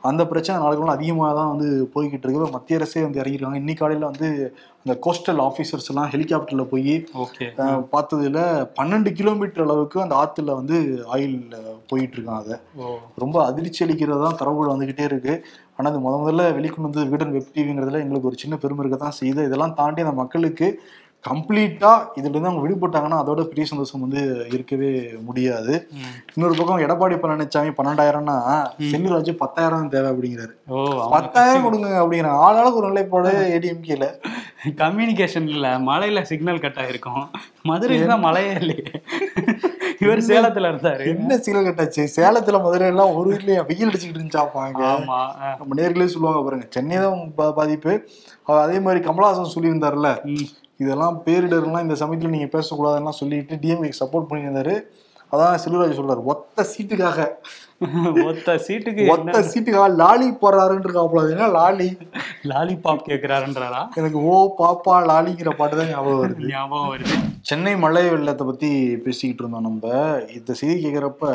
அந்த 0.09 0.23
பிரச்சனை 0.31 0.57
நாளுக்கு 0.63 0.97
அதிகமாக 0.97 1.33
தான் 1.39 1.53
வந்து 1.53 1.69
போய்கிட்டு 1.95 2.27
இருக்கு. 2.27 2.55
மத்திய 2.57 2.79
அரசே 2.81 3.05
வந்து 3.07 3.21
இறங்கிருக்காங்க. 3.23 3.61
இன்னைக்கு 3.63 3.83
காலையில 3.83 4.11
வந்து 4.13 4.31
அந்த 4.85 4.95
கோஸ்டல் 5.05 5.41
ஆஃபீஸர்ஸ் 5.49 5.89
எல்லாம் 5.93 6.11
ஹெலிகாப்டர்ல 6.15 6.65
போய் 6.73 6.93
பார்த்ததுல 7.95 8.41
பன்னெண்டு 8.79 9.13
கிலோமீட்டர் 9.21 9.65
அளவுக்கு 9.67 9.99
அந்த 10.05 10.15
ஆத்துல 10.23 10.57
வந்து 10.61 10.77
ஆயில் 11.15 11.39
போயிட்டு 11.93 12.17
இருக்காங்க. 12.19 12.59
ரொம்ப 13.25 13.37
அதிர்ச்சி 13.51 13.81
அளிக்கிறதா 13.87 14.31
தரவுகள் 14.43 14.75
வந்துகிட்டே 14.75 15.07
இருக்கு. 15.11 15.35
ஆனா 15.77 15.89
அது 15.93 16.05
முத 16.05 16.15
முதல்ல 16.21 16.45
வெளிக்கொண்டு 16.59 16.89
வந்தது 16.89 17.11
வீடன் 17.13 17.35
வெப் 17.37 17.55
டிவிங்கிறதுல 17.57 18.03
எங்களுக்கு 18.05 18.31
ஒரு 18.31 18.39
சின்ன 18.43 18.55
பெருமை 18.63 18.83
இருக்க 18.83 18.99
தான் 19.01 19.19
செய்யுது. 19.21 19.43
இதெல்லாம் 19.49 19.75
தாண்டி 19.81 20.05
அந்த 20.05 20.17
மக்களுக்கு 20.23 20.69
கம்ப்ளீட்டா 21.27 21.91
இதுல 22.19 22.33
இருந்து 22.33 22.51
அவங்க 22.51 22.63
விடுபட்டாங்கன்னா 22.65 23.19
அதோட 23.23 23.41
பெரிய 23.51 23.65
சந்தோஷம் 23.71 24.03
வந்து 24.05 24.21
இருக்கவே 24.57 24.91
முடியாது. 25.29 25.75
இன்னொரு 26.35 26.55
பக்கம் 26.59 26.83
எடப்பாடி 26.85 27.17
பழனிசாமி 27.23 27.73
பன்னெண்டாயிரம்னா 27.79 28.37
செல்லூராஜ் 28.91 29.31
பத்தாயிரம் 29.43 29.93
தேவை 29.95 30.09
அப்படிங்கிறாரு. 30.13 30.55
பத்தாயிரம் 31.15 31.67
கொடுங்க 31.67 31.89
அப்படிங்கிறாங்க 32.03 32.45
ஆளாளுக்கு 32.49 32.81
ஒரு 32.83 32.91
நிலைப்பாடு 32.93 33.33
ஏடிஎம்கேல 33.57 34.09
கம்யூனிகேஷன் 34.83 35.49
இல்ல. 35.55 35.67
மலையில 35.89 36.21
சிக்னல் 36.31 36.63
கட் 36.65 36.81
ஆயிருக்கும். 36.85 37.25
மதுரையில 37.71 38.11
தான் 38.13 38.25
மழையே 38.27 38.53
இல்லையே. 38.61 38.85
இவர் 40.05 40.27
சேலத்துல 40.29 40.71
இருந்தாரு. 40.73 41.05
என்ன 41.13 41.39
சீலை 41.45 41.61
கட்டாச்சு 41.67 42.03
சேலத்துல 42.17 42.61
மதுரை 42.65 42.87
எல்லாம் 42.93 43.15
ஒரு 43.19 43.29
வீட்லயே 43.33 43.61
வெயில் 43.71 43.91
அடிச்சுக்கிட்டு 43.91 44.21
இருந்துச்சாப்பாங்க 44.21 44.83
ஆமா. 44.93 45.21
நம்ம 45.61 45.79
நேர்களே 45.81 46.13
சொல்லுவாங்க 46.15 46.43
பாருங்க. 46.47 46.67
சென்னை 46.77 46.99
தான் 47.05 47.23
பாதிப்பு. 47.61 47.95
அதே 48.63 48.79
மாதிரி 48.87 49.01
கமலஹாசன் 49.07 49.55
சொல்லியிருந்தாருல்ல. 49.55 50.11
ம். 50.35 50.47
இதெல்லாம் 50.83 51.23
பேரிடர்லாம் 51.27 51.85
இந்த 51.87 51.97
சமயத்துல 52.01 52.35
நீங்க 52.35 52.49
பேசக்கூடாதுலாம் 52.59 53.21
சொல்லிட்டு 53.21 53.55
டிஎம்கே 53.63 53.93
சப்போர்ட் 54.01 54.31
பண்ணியிருந்தாரு. 54.31 54.75
அதான் 55.33 55.61
செல்வராஜ் 55.63 55.99
சொல்றாரு 55.99 56.23
ஒத்த 56.33 56.65
சீட்டுக்காக. 56.73 57.21
ஒத்த 58.27 58.55
சீட்டுக்கு 58.67 59.05
ஒத்த 59.15 59.39
சீட்டுக்காக 59.53 59.89
லாலி 60.03 60.29
போறாருன்னு 60.43 60.87
இருக்காப்புல 60.87 61.23
அது 61.23 61.33
என்ன 61.37 61.49
லாலி? 61.57 61.89
லாலிபாப் 62.51 63.07
கேக்குறாருன்றாரா? 63.09 63.81
எனக்கு 63.95 64.21
ஓ 64.33 64.37
பாப்பா 64.59 64.95
லாலிங்கிற 65.11 65.53
பாட்டு 65.57 65.77
தான் 65.77 65.91
ஞாபகம் 65.95 66.23
வருது. 66.23 66.47
ஞாபகம் 66.53 66.93
வருது. 66.93 67.17
சென்னை 67.49 67.73
மழை 67.83 68.01
வெள்ளத்தை 68.13 68.45
பத்தி 68.47 68.69
பேசிக்கிட்டு 69.03 69.43
இருந்தோம் 69.43 69.67
நம்ம. 69.67 69.91
இந்த 70.37 70.53
செய்தி 70.61 70.77
கேட்குறப்ப 70.85 71.27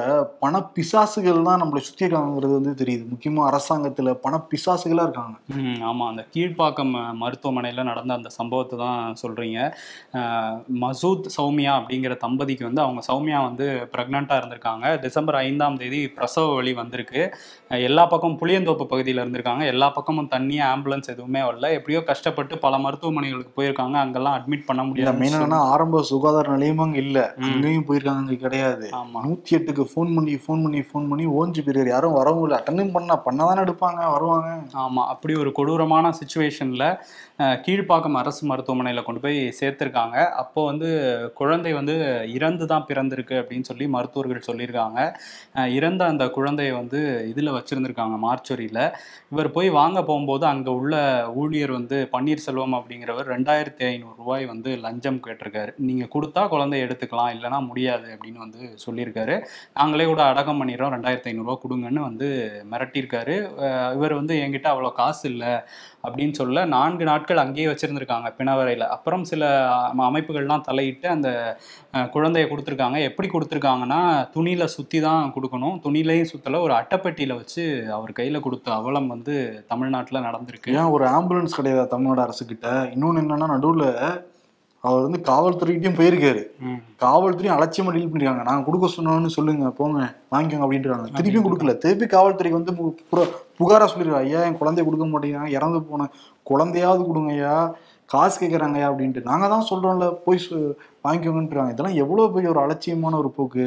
பண 0.42 0.60
பிசாசுகள் 0.76 1.46
தான் 1.48 1.62
நம்மளை 1.62 1.82
சுத்தி 1.88 2.04
இருக்காங்கிறது 2.06 2.54
வந்து 2.58 2.74
தெரியுது. 2.82 3.04
முக்கியமா 3.12 3.42
அரசாங்கத்துல 3.50 4.14
பண 4.24 4.38
பிசாசுகளா 4.52 5.04
இருக்காங்க 5.08 5.36
ஆமாம் 5.90 6.10
அந்த 6.12 6.24
கீழ்ப்பாக்கம் 6.34 6.92
மருத்துவமனையில் 7.22 7.88
நடந்த 7.92 8.18
அந்த 8.20 8.32
சம்பவத்தை 8.40 8.80
தான் 8.84 9.16
சொல்கிறீங்க 9.22 9.60
மசூத் 10.84 11.30
சௌமியா 11.38 11.76
அப்படிங்கிற 11.80 12.18
தம்பதிக்கு 12.26 12.68
வந்து 12.70 12.84
அவங்க 12.86 13.04
சௌமியா 13.10 13.40
வந்து 13.48 13.68
ப்ரெக்னெண்ட்டாக 13.94 14.42
இருந்திருக்காங்க. 14.42 14.86
டிசம்பர் 15.06 15.40
ஐந்தாம் 15.46 15.80
தேதி 15.84 16.02
பிரசவ 16.18 16.52
வழி 16.58 16.74
வந்திருக்கு. 16.82 17.24
எல்லா 17.90 18.06
பக்கம் 18.16 18.38
புளியந்தோப்பு 18.44 18.88
பகுதியில் 18.92 19.24
இருந்திருக்காங்க. 19.24 19.66
எல்லா 19.76 19.90
பக்கமும் 20.00 20.32
தண்ணி 20.36 20.60
ஆம்புலன்ஸ் 20.74 21.14
எதுவுமே 21.16 21.44
வரல. 21.48 21.72
எப்படியோ 21.80 22.04
கஷ்டப்பட்டு 22.12 22.54
பல 22.68 22.76
மருத்துவமனைகளுக்கு 22.88 23.58
போயிருக்காங்க. 23.62 23.98
அங்கெல்லாம் 24.04 24.38
அட்மிட் 24.40 24.68
பண்ண 24.70 24.80
இல்ல 24.82 24.90
முடியாது 24.92 25.24
மெயின் 25.24 25.40
என்னன்னா 25.40 25.64
ஆரம்ப 25.74 26.00
சுகாதார 26.10 26.54
நிலையமும் 26.56 26.86
அங்க 26.86 27.00
இல்ல. 27.06 27.20
அங்கேயும் 27.48 27.86
போயிருக்காங்க 27.88 28.24
அங்க 28.24 28.38
கிடையாது. 28.44 28.88
நூத்தி 29.26 29.52
எட்டுக்கு 29.58 29.84
ஃபோன் 29.92 30.12
பண்ணி 30.16 30.36
ஃபோன் 30.44 30.64
பண்ணி 30.66 30.82
ஃபோன் 30.90 31.10
பண்ணி 31.12 31.26
ஓஞ்சு 31.40 31.62
போயிருக்காரு. 31.66 31.94
யாரும் 31.96 32.18
வரவும் 32.20 32.46
இல்லை. 32.46 32.58
அட்டனும் 32.60 32.94
பண்ணா 32.96 33.18
பண்ணாதானே 33.28 33.64
எடுப்பாங்க 33.66 34.02
வருவாங்க. 34.16 34.50
ஆமாம் 34.84 35.10
அப்படி 35.14 35.36
ஒரு 35.44 35.52
கொடூரமான 35.60 36.14
சுச்சுவேஷனில் 36.20 36.88
கீழ்ப்பாக்கம் 37.66 38.18
அரசு 38.22 38.42
மருத்துவமனையில் 38.50 39.06
கொண்டு 39.06 39.22
போய் 39.24 39.38
சேர்த்துருக்காங்க. 39.60 40.18
அப்போ 40.42 40.60
வந்து 40.72 40.90
குழந்தை 41.40 41.72
வந்து 41.78 41.96
இறந்து 42.38 42.66
தான் 42.72 42.86
பிறந்திருக்கு 42.90 43.36
அப்படின்னு 43.42 43.70
சொல்லி 43.70 43.86
மருத்துவர்கள் 43.96 44.48
சொல்லியிருக்காங்க. 44.50 45.00
இறந்த 45.78 46.02
அந்த 46.12 46.26
குழந்தையை 46.38 46.74
வந்து 46.80 47.00
இதில் 47.32 47.56
வச்சுருந்துருக்காங்க 47.58 48.18
மார்ச்சுரியில். 48.26 48.84
இவர் 49.34 49.50
போய் 49.56 49.70
வாங்க 49.80 50.00
போகும்போது 50.10 50.46
அங்கே 50.52 50.72
உள்ள 50.80 50.96
ஊழியர் 51.42 51.74
வந்து 51.80 51.98
பன்னீர்செல்வம் 52.14 52.76
அப்படிங்கிறவர் 52.80 53.32
ரெண்டாயிரத்தி 53.36 53.84
ஐநூறு 53.90 54.16
ரூபாய் 54.22 54.46
வந்து 54.52 54.70
லஞ்சம் 54.86 55.20
கேட்டிருக்காரு. 55.26 55.74
நீங்கள் 55.92 56.14
கொடுத்தா 56.16 56.44
குழந்தைய 56.54 56.88
எடுத்துக்கலாம் 56.88 57.32
இல்லைனா 57.36 57.60
முடியாது 57.70 58.08
அப்படின்னு 58.16 58.44
வந்து 58.46 58.62
சொல்லியிருக்காரு. 58.86 59.38
நாங்களே 59.80 60.10
கூட 60.12 60.24
அடக்கம் 60.32 60.62
பண்ணிடுறோம். 60.62 60.94
ரெண்டாயிரத்தி 60.98 61.32
ஐநூறுரூவா 61.32 61.58
கொடுங்கன்னு 61.64 62.02
வந்து 62.10 62.28
மிரட்டியிருக்காரு. 62.74 63.38
இவர் 64.00 64.20
வந்து 64.20 64.36
என்கிட்ட 64.44 64.70
அவ்வளோ 64.74 64.92
காசு 65.02 65.24
இல்லை 65.34 65.54
அப்படின்னு 66.06 66.36
சொல்ல 66.40 66.62
நான்கு 66.74 67.04
நாட்கள் 67.10 67.42
அங்கேயே 67.42 67.68
வச்சுருந்துருக்காங்க 67.70 68.28
பிணவரையில். 68.38 68.86
அப்புறம் 68.96 69.24
சில 69.32 69.50
அமைப்புகள்லாம் 70.08 70.66
தலையிட்டு 70.70 71.08
அந்த 71.16 71.30
குழந்தைய 72.16 72.46
கொடுத்துருக்காங்க. 72.52 72.98
எப்படி 73.10 73.28
கொடுத்துருக்காங்கன்னா 73.34 74.00
துணியில் 74.36 74.74
சுற்றி 74.76 75.00
தான் 75.08 75.34
கொடுக்கணும். 75.36 75.78
துணிலையும் 75.86 76.32
சுற்றல 76.32 76.62
ஒரு 76.66 76.76
அட்டைப்பெட்டியில் 76.80 77.38
வச்சு 77.42 77.64
அவர் 77.98 78.18
கையில் 78.20 78.46
கொடுத்த 78.48 78.68
அவலம் 78.80 79.12
வந்து 79.16 79.36
தமிழ்நாட்டில் 79.74 80.26
நடந்திருக்கு. 80.28 80.76
ஏன் 80.82 80.94
ஒரு 80.96 81.08
ஆம்புலன்ஸ் 81.18 81.58
கிடையாது 81.60 81.94
தமிழ்நாடு 81.94 82.26
அரசுக்கிட்ட 82.28 82.68
இன்னொன்று 82.96 83.24
என்னென்னா 83.24 83.50
நடுவில் 83.56 83.88
அவர் 84.88 85.04
வந்து 85.06 85.20
காவல்துறைகிட்டயும் 85.30 85.98
போயிருக்காரு. 86.00 86.42
காவல்துறையும் 87.04 87.56
அலட்சியமா 87.56 87.92
டீல் 87.96 88.08
பண்ணிருக்காங்க. 88.12 88.44
நாங்க 88.48 88.64
கொடுக்க 88.68 88.88
சொன்னோம்னு 88.96 89.36
சொல்லுங்க 89.36 89.70
போங்க 89.80 90.00
வாங்கிக்கோங்க 90.34 90.66
அப்படின்றாங்க 90.68 91.08
திருப்பியும் 91.18 91.46
கொடுக்கல. 91.48 91.74
திருப்பி 91.84 92.08
காவல்துறைக்கு 92.16 92.60
வந்து 92.60 92.74
புகாரா 93.62 93.88
சொல்லிருக்காங்க 93.92 94.28
ஐயா 94.30 94.42
என் 94.48 94.60
குழந்தைய 94.62 94.86
கொடுக்க 94.88 95.08
மாட்டேங்கிறாங்க. 95.12 95.52
இறந்து 95.58 95.82
போன 95.92 96.10
குழந்தையாவது 96.52 97.04
கொடுங்க 97.10 97.32
ஐயா. 97.38 97.56
காசு 98.14 98.36
கேட்கறாங்க 98.40 98.78
ஐயா 98.80 98.88
அப்படின்ட்டு. 98.92 99.22
நாங்க 99.30 99.46
தான் 99.54 99.68
சொல்றோம்ல 99.70 100.08
போய் 100.24 100.40
வாங்கிக்கோங்கன்றாங்க 101.06 101.74
இதெல்லாம் 101.74 102.00
எவ்வளவு 102.04 102.34
பெரிய 102.34 102.50
ஒரு 102.54 102.62
அலட்சியமான 102.64 103.18
ஒரு 103.22 103.30
போக்கு. 103.38 103.66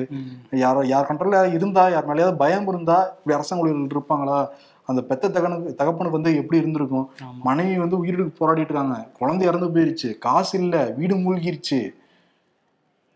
யாரோ 0.65 0.81
யார் 0.93 1.09
கண்ட்ரோல்ல 1.11 1.39
இருந்தா 1.57 1.85
யார் 1.95 2.09
மேலேயாவது 2.11 2.43
பயம் 2.43 2.69
இருந்தா 2.73 2.99
இப்படி 3.19 3.37
அரசாங்க 3.37 3.65
ஊழியர்கள் 3.65 3.95
இருப்பாங்களா? 3.97 4.39
அந்த 4.87 5.03
பெத்த 5.03 5.29
தகனுக்கு 5.29 5.75
தகப்பனுக்கு 5.75 6.19
வந்து 6.19 6.37
எப்படி 6.37 6.61
இருந்திருக்கும். 6.61 7.11
மனைவி 7.43 7.79
வந்து 7.79 7.99
உயிருக்கு 7.99 8.33
போராடிட்டு 8.39 8.71
இருக்காங்க. 8.71 9.09
குழந்தை 9.19 9.47
இறந்து 9.47 9.69
போயிருச்சு. 9.69 10.19
காசு 10.19 10.63
இல்ல. 10.63 10.85
வீடு 10.97 11.17
மூழ்கிருச்சு. 11.17 11.81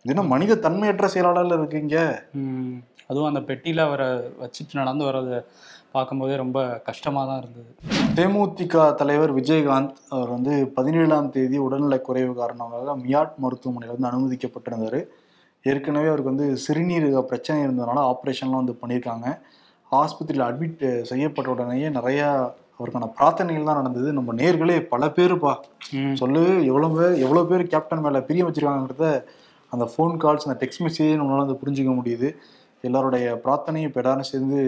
இது 0.05 0.15
என்ன 0.15 0.23
மனித 0.23 0.55
தன்மையற்ற 0.57 1.07
செயலாளர்ல 1.15 1.59
இருக்கீங்க. 1.59 1.97
அதுவும் 3.07 3.35
அந்த 3.35 3.41
பெட்டியில 3.41 3.81
அவரை 3.81 4.09
வச்சுட்டு 4.43 4.73
நடந்து 4.73 5.05
வர்றதை 5.05 5.41
பார்க்கும்போதே 5.93 6.37
ரொம்ப 6.37 6.81
கஷ்டமா 6.85 7.27
தான் 7.27 7.39
இருந்தது. 7.39 7.71
தேமுதிக 8.15 8.95
தலைவர் 8.95 9.35
விஜயகாந்த் 9.35 9.95
அவர் 10.09 10.29
வந்து 10.29 10.69
பதினேழாம் 10.69 11.31
தேதி 11.31 11.59
உடல்நலக் 11.59 12.05
குறைவு 12.05 12.35
காரணமாக 12.35 12.97
மியாட் 12.97 13.37
மருத்துவமனையில் 13.37 14.01
வந்து 14.01 14.11
அனுமதிக்கப்பட்டிருந்தார். 14.11 15.01
ஏற்கனவே 15.63 16.07
அவருக்கு 16.07 16.35
வந்து 16.35 16.59
சிறுநீரக 16.67 17.21
பிரச்சனை 17.23 17.63
இருந்ததுனால 17.63 18.01
ஆப்ரேஷன்லாம் 18.11 18.61
வந்து 18.61 18.79
பண்ணியிருக்காங்க. 18.83 19.27
ஆஸ்பத்திரியில் 19.93 20.47
அட்மிட் 20.47 20.83
செய்யப்பட்ட 21.11 21.49
உடனேயே 21.55 21.89
நிறையா 21.99 22.29
அவருக்கான 22.79 23.07
பிரார்த்தனைகள் 23.19 23.69
தான் 23.69 23.81
நடந்தது. 23.81 24.09
நம்ம 24.19 24.35
நேர்களே 24.41 24.77
பல 24.93 25.07
பேருப்பா. 25.17 25.53
சொல்லு 26.21 26.43
எவ்வளோ 26.71 26.89
பேர் 26.97 27.15
எவ்வளோ 27.25 27.43
பேர் 27.51 27.65
கேப்டன் 27.73 28.05
மேலே 28.05 28.21
பிரியம் 28.29 28.49
வச்சிருக்காங்கிறத 28.49 29.07
அந்த 29.73 29.85
ஃபோன் 29.93 30.15
கால்ஸ் 30.25 30.47
அந்த 30.49 30.57
டெக்ஸ்ட் 30.63 30.85
மெசேஜ் 30.87 31.19
நம்மளால 31.21 31.45
வந்து 31.45 31.61
புரிஞ்சுக்க 31.63 31.93
முடியுது. 32.01 32.29
எல்லாருடைய 32.85 33.27
பிரார்த்தனையும் 33.45 33.89
இப்போ 33.91 34.01
எல்லாரும் 34.03 34.31
சேர்ந்து 34.33 34.59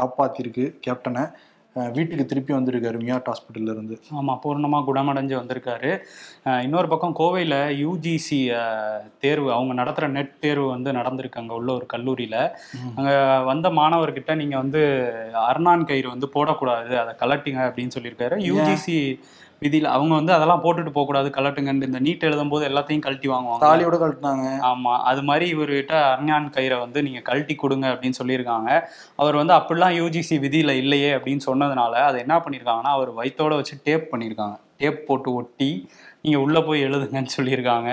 காப்பாற்றிருக்கு 0.00 0.64
கேப்டனை 0.86 1.24
வீட்டுக்கு 1.96 2.24
திருப்பி 2.30 2.52
வந்திருக்காரு 2.56 2.98
மியாட் 3.04 3.28
ஹாஸ்பிட்டல்ல 3.30 3.74
இருந்து. 3.76 3.96
ஆமாம் 4.18 4.40
பூர்ணமாக 4.44 4.86
குணமடைஞ்சு 4.88 5.34
வந்திருக்காரு. 5.40 5.90
இன்னொரு 6.66 6.88
பக்கம் 6.92 7.16
கோவையில் 7.20 7.56
யூஜிசி 7.84 8.40
தேர்வு 9.24 9.48
அவங்க 9.56 9.74
நடத்துகிற 9.80 10.10
நெட் 10.16 10.34
தேர்வு 10.44 10.66
வந்து 10.74 10.92
நடந்திருக்கு 10.98 11.40
அங்கே 11.42 11.56
உள்ள 11.60 11.70
ஒரு 11.78 11.88
கல்லூரியில். 11.94 12.40
அங்கே 12.98 13.16
வந்த 13.50 13.70
மாணவர்கிட்ட 13.80 14.34
நீங்கள் 14.42 14.62
வந்து 14.64 14.82
அர்னான் 15.50 15.88
கயிறு 15.90 16.14
வந்து 16.14 16.28
போடக்கூடாது 16.36 16.94
அதை 17.02 17.14
கலட்டுங்க 17.24 17.62
அப்படின்னு 17.70 17.96
சொல்லியிருக்காரு. 17.98 18.38
யூஜிசி 18.50 18.98
விதியில் 19.58 19.86
அவங்க 19.86 20.14
வந்து 20.14 20.32
அதெல்லாம் 20.32 20.62
போட்டுட்டு 20.62 20.90
போகக்கூடாது. 20.90 21.30
கலட்டுங்கன்னு 21.30 21.84
இந்த 21.84 22.00
நீட் 22.00 22.20
எழுதும் 22.20 22.48
போது 22.48 22.68
எல்லாத்தையும் 22.68 22.98
கழட்டி 22.98 23.28
வாங்குவாங்க. 23.28 23.60
தாலியோட 23.60 23.96
கழட்டினாங்க. 23.98 24.46
ஆமா. 24.60 24.98
அது 24.98 25.22
மாதிரி 25.22 25.54
இவர்கிட்ட 25.54 26.16
அர்ஞான் 26.16 26.50
கயிறை 26.50 26.78
வந்து 26.78 27.02
நீங்க 27.02 27.20
கழட்டி 27.20 27.54
கொடுங்க 27.54 27.88
அப்படின்னு 27.88 28.12
சொல்லியிருக்காங்க. 28.22 28.80
அவர் 29.16 29.34
வந்து 29.34 29.54
அப்படிலாம் 29.54 29.96
யூஜிசி 30.02 30.38
விதியில 30.42 30.70
இல்லையே 30.70 31.14
அப்படின்னு 31.14 31.40
சொன்னதுனால 31.46 31.90
அதை 31.90 32.20
என்ன 32.20 32.36
பண்ணியிருக்காங்கன்னா 32.38 32.82
அவர் 32.82 33.14
வயித்தோட 33.14 33.54
வச்சு 33.54 33.76
டேப் 33.84 34.08
பண்ணியிருக்காங்க. 34.12 34.64
டேப் 34.76 35.06
போட்டு 35.06 35.34
ஒட்டி 35.34 35.88
நீங்க 36.22 36.38
உள்ள 36.40 36.60
போய் 36.60 36.84
எழுதுங்கன்னு 36.84 37.34
சொல்லியிருக்காங்க. 37.36 37.90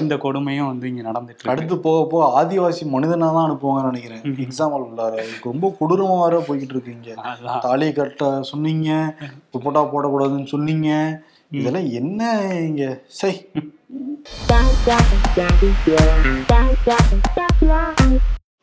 இந்த 0.00 0.14
கொடுமையும் 0.14 0.66
வந்து 0.66 0.88
இங்க 0.88 1.02
நடந்துட்டு 1.10 1.50
அடுத்து 1.52 1.78
போக 1.78 2.06
போக 2.12 2.42
ஆதிவாசி 2.42 2.84
மனிதனா 2.94 3.26
தான் 3.36 3.46
அனுப்புவாங்கன்னு 3.48 3.90
நினைக்கிறேன். 3.90 4.22
எக்ஸாம்பிள் 4.46 4.86
உள்ளார. 4.86 5.14
இதுக்கு 5.26 5.50
ரொம்ப 5.52 5.76
கொடூரமா 5.80 6.16
வேற 6.22 6.38
போய்கிட்டு 6.48 6.74
இருக்கீங்க 6.76 7.14
தாலி 7.66 7.92
கட்ட 7.92 8.42
சொன்னீங்க 8.42 9.16
துப்பட்டா 9.52 9.82
போடக்கூடாதுன்னு 9.92 10.52
சொன்னீங்க. 10.54 10.90
இதெல்லாம் 11.50 11.90
என்ன 12.00 12.30
இங்க? 12.68 12.84
சை. 13.06 13.34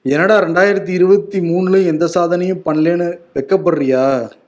என்னடா 0.06 0.36
ரெண்டாயிரத்தி 0.42 0.90
இருபத்தி 0.90 1.40
மூணுல 1.40 1.86
எந்த 1.86 2.06
சாதனையும் 2.16 2.64
பண்ணலன்னு 2.66 3.08
வெக்கப்படுறியா? 3.36 4.04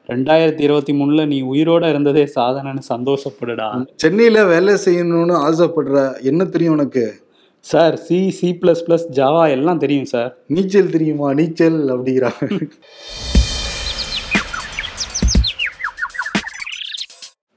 ரெண்டாயிரத்தி 0.09 0.63
இருபத்தி 0.67 0.93
மூணுல 0.99 1.25
நீ 1.25 1.37
உயிரோட 1.51 1.89
இருந்ததே 1.89 2.23
சாதனைன்னு 2.35 2.81
சந்தோஷப்படுடா. 2.93 3.67
சென்னையில 4.03 4.45
வேலை 4.45 4.73
செய்யணும்னு 4.85 5.35
ஆசைப்படுற 5.47 5.97
என்ன 6.31 6.45
தெரியும் 6.45 6.75
உனக்கு? 6.77 7.05
Sir 7.65 7.95
C 8.05 8.17
C 8.31 8.49
plus 8.61 8.83
plus 8.87 9.05
Java 9.19 9.43
எல்லாம் 9.57 9.81
தெரியும் 9.83 10.09
சார். 10.13 10.31
நீச்சல் 10.55 10.93
தெரியுமா? 10.95 11.29
நீச்சல் 11.39 11.79
அப்படிங்கிறாங்க 11.93 12.69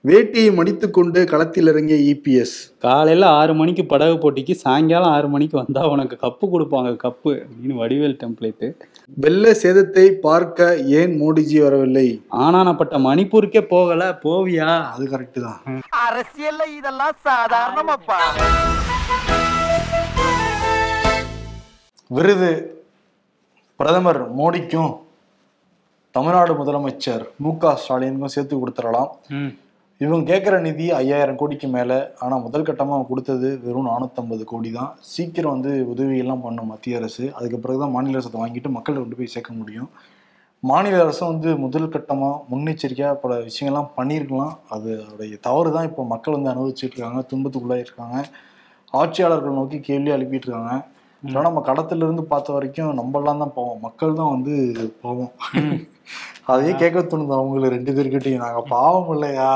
வேட்டியை 0.05 0.51
மடித்துக்கொண்டு 0.57 1.21
களத்தில் 1.31 1.69
இறங்கிய 1.71 1.97
E 2.03 2.11
இபிஎஸ் 2.11 2.53
காலையில் 2.85 3.27
ஆறு 3.39 3.53
மணிக்கு 3.61 3.83
படகு 3.93 4.17
போட்டிக்கு 4.25 4.55
சாயங்காலம் 4.65 5.15
ஆறு 5.17 5.29
மணிக்கு 5.29 5.57
வந்தால் 5.63 5.91
உனக்கு 5.95 6.17
கப்பு 6.25 6.47
கொடுப்பாங்க 6.53 6.91
கப்பு 7.05 7.33
அப்படின்னு 7.47 7.81
வடிவேல் 7.83 8.17
டெம்ப்ளேட்டு 8.23 8.69
வெள்ள 9.15 9.51
சேதத்தை 9.61 10.05
பார்க்க 10.25 10.65
ஏன் 11.01 11.13
மோடிஜி 11.21 11.59
வரவில்லை? 11.65 12.07
ஆனானப்பட்ட 12.45 12.95
மணிப்பூருக்கே 13.05 13.61
போகலை 13.73 14.09
போவியா? 14.25 14.69
அது 14.93 15.05
கரெக்டு 15.13 15.41
தான். 15.45 15.61
அரசியல்ல 16.07 16.63
இதெல்லாம் 16.79 17.17
சாதாரணமாப்பா. 17.29 18.19
விருது 22.11 22.51
பிரதமர் 23.81 24.21
மோடிக்கும் 24.41 24.93
தமிழ்நாடு 26.13 26.53
முதலமைச்சர் 26.55 27.25
மு 27.45 27.53
க 27.63 27.77
ஸ்டாலினுக்கும் 27.83 28.35
சேர்த்து 28.37 28.61
கொடுத்துடலாம். 28.61 29.11
இவங்க 30.01 30.25
கேட்குற 30.31 30.55
நிதி 30.65 30.87
ஐயாயிரம் 30.99 31.39
கோடிக்கு 31.41 31.69
மேலே 31.75 31.97
ஆனால் 32.25 32.43
முதல் 32.47 32.67
கட்டமாக 32.69 32.95
அவங்க 32.97 33.09
கொடுத்தது 33.11 33.49
வெறும் 33.63 33.87
நானூற்றம்பது 33.91 34.45
கோடி 34.51 34.71
தான். 34.79 34.91
சீக்கிரம் 35.13 35.55
வந்து 35.55 35.71
உதவியெல்லாம் 35.93 36.43
பண்ணும் 36.47 36.69
மத்திய 36.73 36.99
அரசு. 37.01 37.25
அதுக்கு 37.37 37.59
பிறகு 37.63 37.79
தான் 37.83 37.95
மாநில 37.95 38.19
அரசை 38.19 38.33
வாங்கிட்டு 38.43 38.71
மக்கள் 38.75 38.99
கொண்டு 38.99 39.19
போய் 39.21 39.33
சேர்க்க 39.35 39.61
முடியும். 39.61 39.89
மாநில 40.63 41.01
அரசும் 41.05 41.31
வந்து 41.33 41.49
முதல் 41.65 41.89
கட்டமாக 41.95 42.43
முன்னெச்சரிக்கையாக 42.51 43.19
பல 43.23 43.39
விஷயங்கள்லாம் 43.49 43.91
பண்ணியிருக்கலாம். 43.99 44.53
அது 44.75 44.91
அதோடைய 45.05 45.39
தவறு 45.49 45.73
தான் 45.77 45.89
இப்போ 45.91 46.05
மக்கள் 46.13 46.37
வந்து 46.37 46.53
அனுபவிச்சுட்டு 46.55 46.95
இருக்காங்க 46.97 47.23
துன்பத்துக்குள்ளே 47.33 47.79
இருக்காங்க 47.85 48.19
ஆட்சியாளர்கள் 49.01 49.59
நோக்கி 49.61 49.81
கேள்வி 49.89 50.15
எழுப்பிட்டு 50.19 50.49
இருக்காங்க 50.49 50.75
ஆனால் 51.23 51.49
நம்ம 51.49 51.61
கடத்துல 51.69 52.07
இருந்து 52.07 52.25
பார்த்த 52.33 52.57
வரைக்கும் 52.57 52.97
நம்மளாம் 53.01 53.43
தான் 53.43 53.57
பாவம். 53.59 53.83
மக்கள் 53.87 54.19
தான் 54.21 54.33
வந்து 54.35 54.55
பாவம். 55.05 55.33
அதையே 56.53 56.73
கேட்க 56.83 56.99
தோணுது 57.03 57.39
அவங்களுக்கு 57.41 57.75
ரெண்டு 57.77 57.93
பேர்கிட்டையும். 57.97 58.45
நாங்க 58.47 58.61
பாவம் 58.77 59.13
இல்லையா? 59.15 59.51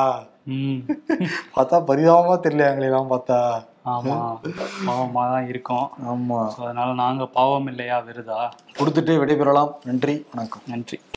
பார்த்தா 1.57 1.77
பரிதாபமா 1.87 2.37
தெரியல 2.37 2.69
எங்களெல்லாம் 2.71 3.11
பார்த்தா. 3.11 3.63
ஆமாம் 3.83 4.41
பாவமாக 4.87 5.33
தான் 5.33 5.47
இருக்கோம். 5.47 5.91
ஆமா. 6.07 6.53
அதனால 6.59 6.93
நாங்கள் 6.93 7.29
பாவம் 7.29 7.67
இல்லையா 7.67 7.99
விருதா 7.99 8.51
கொடுத்துட்டு 8.79 9.21
விடைபெறலாம். 9.25 9.73
நன்றி 9.85 10.27
வணக்கம். 10.35 10.63
நன்றி. 10.67 11.01